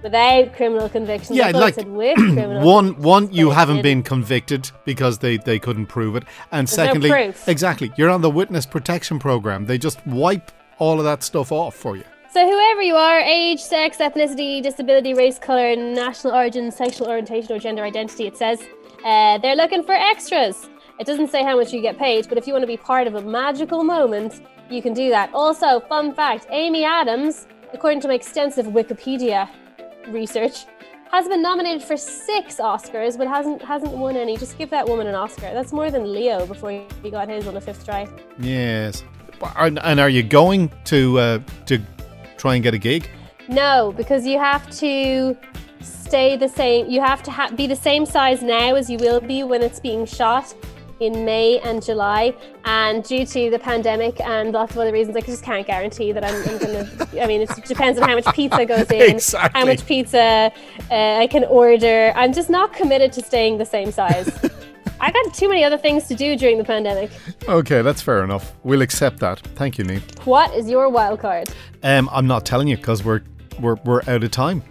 without 0.02 0.52
criminal 0.54 0.88
convictions. 0.88 1.37
Yeah, 1.38 1.48
like, 1.50 1.74
said 1.74 1.88
with 1.88 2.16
criminal. 2.16 2.62
one, 2.66 3.00
one, 3.00 3.32
you 3.32 3.50
haven't 3.50 3.82
been 3.82 4.02
convicted 4.02 4.70
because 4.84 5.18
they, 5.18 5.37
they 5.38 5.58
couldn't 5.58 5.87
prove 5.87 6.14
it, 6.16 6.24
and 6.52 6.66
There's 6.68 6.76
no 6.76 6.84
secondly, 6.84 7.10
proof. 7.10 7.48
exactly, 7.48 7.92
you're 7.96 8.10
on 8.10 8.20
the 8.20 8.28
witness 8.30 8.66
protection 8.66 9.18
program. 9.18 9.64
They 9.66 9.78
just 9.78 10.04
wipe 10.06 10.50
all 10.78 10.98
of 10.98 11.04
that 11.04 11.22
stuff 11.22 11.52
off 11.52 11.74
for 11.74 11.96
you. 11.96 12.04
So 12.32 12.44
whoever 12.44 12.82
you 12.82 12.96
are, 12.96 13.20
age, 13.20 13.60
sex, 13.60 13.98
ethnicity, 13.98 14.60
disability, 14.62 15.14
race, 15.14 15.38
color, 15.38 15.76
national 15.76 16.34
origin, 16.34 16.70
sexual 16.72 17.06
orientation, 17.06 17.52
or 17.54 17.60
gender 17.60 17.84
identity, 17.84 18.26
it 18.26 18.37
says 18.37 18.60
uh, 19.04 19.38
they're 19.38 19.56
looking 19.56 19.84
for 19.84 19.94
extras. 19.94 20.68
It 20.98 21.06
doesn't 21.06 21.28
say 21.28 21.42
how 21.42 21.56
much 21.56 21.72
you 21.72 21.80
get 21.80 21.98
paid, 21.98 22.28
but 22.28 22.38
if 22.38 22.46
you 22.46 22.52
want 22.52 22.62
to 22.62 22.66
be 22.66 22.76
part 22.76 23.06
of 23.06 23.14
a 23.16 23.22
magical 23.22 23.84
moment, 23.84 24.40
you 24.70 24.80
can 24.80 24.94
do 24.94 25.10
that. 25.10 25.30
Also, 25.34 25.80
fun 25.80 26.14
fact: 26.14 26.46
Amy 26.50 26.84
Adams, 26.84 27.46
according 27.72 28.00
to 28.00 28.08
my 28.08 28.14
extensive 28.14 28.66
Wikipedia 28.66 29.48
research, 30.08 30.64
has 31.10 31.28
been 31.28 31.42
nominated 31.42 31.82
for 31.82 31.96
six 31.96 32.56
Oscars, 32.56 33.18
but 33.18 33.26
hasn't 33.26 33.60
hasn't 33.62 33.92
won 33.92 34.16
any. 34.16 34.36
Just 34.36 34.56
give 34.56 34.70
that 34.70 34.88
woman 34.88 35.06
an 35.06 35.14
Oscar. 35.14 35.52
That's 35.52 35.72
more 35.72 35.90
than 35.90 36.12
Leo 36.12 36.46
before 36.46 36.70
he 37.02 37.10
got 37.10 37.28
his 37.28 37.46
on 37.46 37.54
the 37.54 37.60
fifth 37.60 37.84
try. 37.84 38.08
Yes, 38.38 39.04
and, 39.56 39.78
and 39.80 40.00
are 40.00 40.08
you 40.08 40.22
going 40.22 40.72
to 40.84 41.18
uh, 41.18 41.38
to 41.66 41.80
try 42.36 42.54
and 42.54 42.62
get 42.62 42.72
a 42.74 42.78
gig? 42.78 43.08
No, 43.48 43.92
because 43.96 44.26
you 44.26 44.38
have 44.38 44.70
to 44.78 45.36
stay 45.85 46.37
the 46.37 46.49
same. 46.49 46.88
You 46.90 47.01
have 47.01 47.23
to 47.25 47.31
ha- 47.31 47.51
be 47.55 47.66
the 47.66 47.77
same 47.77 48.07
size 48.07 48.42
now 48.42 48.75
as 48.75 48.88
you 48.90 48.99
will 48.99 49.20
be 49.20 49.42
when 49.44 49.62
it's 49.62 49.81
being 49.81 50.07
shot 50.07 50.55
in 51.01 51.25
May 51.25 51.59
and 51.61 51.83
July. 51.85 52.35
And 52.64 53.03
due 53.03 53.27
to 53.27 53.51
the 53.51 53.59
pandemic 53.59 54.20
and 54.20 54.53
lots 54.53 54.73
of 54.73 54.79
other 54.79 54.92
reasons, 54.92 55.16
I 55.16 55.20
just 55.20 55.42
can't 55.42 55.66
guarantee 55.66 56.12
that 56.12 56.25
I'm, 56.25 56.35
I'm 56.49 56.59
going 56.59 56.87
to. 57.09 57.23
I 57.23 57.27
mean, 57.27 57.40
it 57.42 57.51
depends 57.66 57.99
on 57.99 58.09
how 58.09 58.14
much 58.14 58.27
pizza 58.35 58.64
goes 58.64 58.90
in, 58.90 59.03
Exactly. 59.16 59.61
how 59.61 59.66
much 59.66 59.85
pizza 59.87 60.53
uh, 60.90 60.94
I 61.18 61.27
can 61.27 61.44
order. 61.44 62.12
I'm 62.14 62.33
just 62.33 62.49
not 62.51 62.73
committed 62.73 63.12
to 63.14 63.23
staying 63.23 63.59
the 63.59 63.66
same 63.66 63.90
size. 63.90 64.29
I 65.01 65.11
got 65.11 65.35
too 65.35 65.49
many 65.49 65.64
other 65.64 65.77
things 65.77 66.07
to 66.09 66.14
do 66.14 66.37
during 66.37 66.57
the 66.57 66.64
pandemic. 66.64 67.11
Okay, 67.49 67.83
that's 67.83 68.01
fair 68.01 68.23
enough. 68.25 68.55
We'll 68.62 68.81
accept 68.81 69.18
that. 69.18 69.40
Thank 69.57 69.77
you, 69.77 69.85
Neve. 69.85 70.05
What 70.25 70.55
is 70.55 70.70
your 70.70 70.88
wild 70.88 71.18
card? 71.20 71.49
Um, 71.83 72.09
I'm 72.12 72.27
not 72.27 72.47
telling 72.47 72.68
you 72.68 72.77
because 72.77 73.05
we're 73.05 73.23
we're 73.61 73.75
we're 73.85 74.01
out 74.07 74.23
of 74.25 74.31
time. 74.31 74.62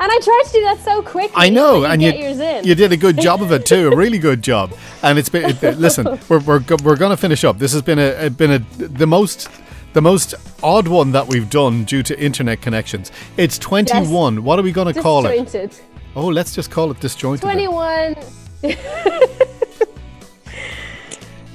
And 0.00 0.12
I 0.12 0.20
tried 0.20 0.42
to 0.46 0.52
do 0.52 0.60
that 0.62 0.78
so 0.84 1.02
quickly. 1.02 1.32
I 1.34 1.48
know, 1.48 1.84
and 1.90 2.00
you 2.00 2.12
you 2.12 2.74
did 2.74 2.92
a 2.92 2.96
good 2.96 3.20
job 3.20 3.42
of 3.42 3.50
it 3.52 3.66
too, 3.66 3.88
a 3.92 3.96
really 4.04 4.18
good 4.18 4.42
job. 4.42 4.72
And 5.02 5.18
it's 5.18 5.28
been 5.28 5.50
it, 5.50 5.78
listen, 5.78 6.06
we're, 6.28 6.38
we're, 6.40 6.62
we're 6.84 6.96
going 6.96 7.10
to 7.10 7.16
finish 7.16 7.44
up. 7.44 7.58
This 7.58 7.72
has 7.72 7.82
been 7.82 7.98
a, 7.98 8.30
been 8.30 8.52
a 8.52 8.58
the 8.58 9.06
most 9.06 9.48
the 9.94 10.02
most 10.02 10.34
odd 10.62 10.86
one 10.86 11.12
that 11.12 11.26
we've 11.26 11.50
done 11.50 11.84
due 11.84 12.02
to 12.04 12.18
internet 12.20 12.60
connections. 12.60 13.10
It's 13.36 13.58
21. 13.58 14.44
What 14.44 14.58
are 14.58 14.62
we 14.62 14.70
going 14.70 14.92
to 14.92 15.00
call 15.00 15.26
it? 15.26 15.30
Disjointed. 15.30 15.76
Oh, 16.14 16.26
let's 16.26 16.54
just 16.54 16.70
call 16.70 16.90
it 16.90 17.00
disjointed. 17.00 17.42
21. 17.42 18.16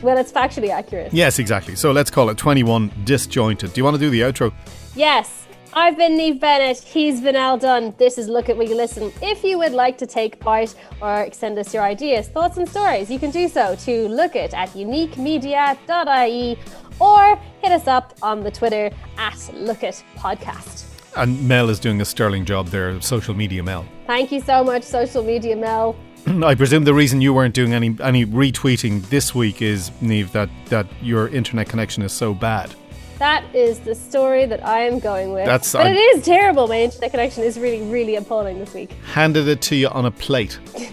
well, 0.02 0.18
it's 0.18 0.32
factually 0.32 0.70
accurate. 0.70 1.14
Yes, 1.14 1.40
exactly. 1.40 1.76
So 1.76 1.92
let's 1.92 2.10
call 2.10 2.30
it 2.30 2.38
21 2.38 2.92
disjointed. 3.04 3.74
Do 3.74 3.80
you 3.80 3.86
want 3.86 3.96
to 3.96 4.00
do 4.00 4.10
the 4.10 4.22
outro? 4.22 4.52
Yes. 4.96 5.43
I've 5.76 5.98
been 5.98 6.16
Neve 6.16 6.40
Bennett. 6.40 6.78
He's 6.78 7.20
been 7.20 7.36
Al 7.36 7.58
Dunn. 7.58 7.96
This 7.98 8.20
is 8.20 8.28
Look 8.28 8.48
at 8.48 8.56
We 8.56 8.68
Listen. 8.68 9.12
If 9.24 9.44
you 9.44 9.58
would 9.58 9.72
like 9.72 9.98
to 9.98 10.06
take 10.06 10.40
part 10.40 10.76
or 11.02 11.28
send 11.32 11.58
us 11.58 11.74
your 11.74 11.82
ideas, 11.82 12.28
thoughts, 12.28 12.58
and 12.58 12.70
stories, 12.70 13.10
you 13.10 13.18
can 13.18 13.32
do 13.32 13.48
so 13.48 13.76
to 13.78 14.08
look 14.08 14.36
it 14.36 14.54
at 14.54 14.70
uniquemedia.ie 14.70 16.60
or 17.00 17.36
hit 17.64 17.72
us 17.72 17.88
up 17.88 18.14
on 18.22 18.44
the 18.44 18.52
Twitter 18.52 18.92
at 19.18 19.34
Lookit 19.34 20.04
Podcast. 20.16 20.86
And 21.18 21.48
Mel 21.48 21.72
is 21.72 21.80
doing 21.80 22.02
a 22.02 22.06
sterling 22.06 22.46
job 22.46 22.68
there, 22.68 23.02
social 23.02 23.34
media 23.34 23.64
Mel. 23.64 23.84
Thank 24.06 24.32
you 24.32 24.42
so 24.42 24.64
much, 24.64 24.84
social 24.84 25.24
media 25.24 25.56
Mel. 25.56 25.96
I 26.28 26.54
presume 26.54 26.84
the 26.84 26.94
reason 26.94 27.20
you 27.20 27.34
weren't 27.34 27.56
doing 27.56 27.74
any 27.74 27.98
any 28.00 28.28
retweeting 28.28 29.10
this 29.10 29.34
week 29.34 29.64
is 29.64 29.92
Neve 30.02 30.32
that 30.34 30.50
that 30.68 30.86
your 31.02 31.30
internet 31.30 31.68
connection 31.68 32.04
is 32.04 32.14
so 32.14 32.36
bad. 32.36 32.76
That 33.20 33.44
is 33.56 33.80
the 33.80 33.96
story 33.96 34.46
that 34.46 34.66
I 34.66 34.82
am 34.82 35.00
going 35.00 35.34
with. 35.34 35.46
That's- 35.46 35.72
but 35.74 35.88
I- 35.88 35.92
it 35.92 35.98
is 35.98 36.26
terrible. 36.26 36.68
My 36.68 36.82
internet 36.82 37.12
connection 37.12 37.44
is 37.44 37.58
really, 37.60 37.82
really 37.84 38.16
appalling 38.16 38.60
this 38.60 38.74
week. 38.74 38.92
Handed 39.14 39.48
it 39.48 39.62
to 39.64 39.76
you 39.76 39.88
on 39.90 40.06
a 40.06 40.12
plate. 40.12 40.60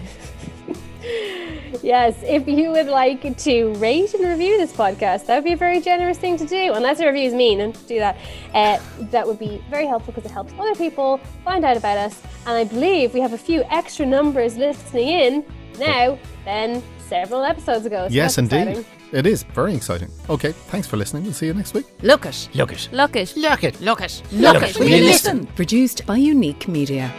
Yes, 1.83 2.15
if 2.23 2.47
you 2.47 2.69
would 2.71 2.85
like 2.87 3.35
to 3.39 3.73
rate 3.75 4.13
and 4.13 4.27
review 4.27 4.57
this 4.57 4.71
podcast, 4.71 5.25
that 5.25 5.35
would 5.35 5.43
be 5.43 5.53
a 5.53 5.57
very 5.57 5.79
generous 5.79 6.17
thing 6.17 6.37
to 6.37 6.45
do. 6.45 6.73
Unless 6.73 6.99
the 6.99 7.07
review 7.07 7.27
is 7.27 7.33
mean, 7.33 7.61
and 7.61 7.87
do 7.87 7.97
that. 7.97 8.17
Uh, 8.53 8.77
that 9.09 9.25
would 9.25 9.39
be 9.39 9.63
very 9.69 9.87
helpful 9.87 10.13
because 10.13 10.29
it 10.29 10.33
helps 10.33 10.53
other 10.59 10.75
people 10.75 11.17
find 11.43 11.65
out 11.65 11.77
about 11.77 11.97
us. 11.97 12.21
And 12.45 12.55
I 12.55 12.65
believe 12.65 13.13
we 13.15 13.19
have 13.21 13.33
a 13.33 13.37
few 13.37 13.63
extra 13.71 14.05
numbers 14.05 14.57
listening 14.57 15.07
in 15.07 15.45
now 15.79 16.19
than 16.45 16.83
several 17.07 17.43
episodes 17.43 17.85
ago. 17.87 18.07
So 18.09 18.13
yes, 18.13 18.37
indeed. 18.37 18.67
exciting. 18.67 18.85
It 19.11 19.25
is 19.25 19.43
very 19.43 19.75
exciting. 19.75 20.09
Okay, 20.29 20.53
thanks 20.71 20.87
for 20.87 20.95
listening. 20.97 21.23
We'll 21.23 21.33
see 21.33 21.47
you 21.47 21.53
next 21.53 21.73
week. 21.73 21.85
Look 22.01 22.25
it. 22.25 22.49
Look 22.53 22.71
it. 22.71 22.89
Look 22.93 23.15
it. 23.15 23.35
Look 23.35 23.63
it. 23.63 23.81
Look 23.81 24.01
it. 24.01 24.21
Look 24.31 24.53
Look 24.53 24.63
it. 24.63 24.69
it. 24.75 24.79
We 24.79 24.85
We 24.85 25.01
listen. 25.01 25.39
listen. 25.39 25.55
Produced 25.55 26.05
by 26.05 26.15
Unique 26.17 26.67
Media. 26.67 27.11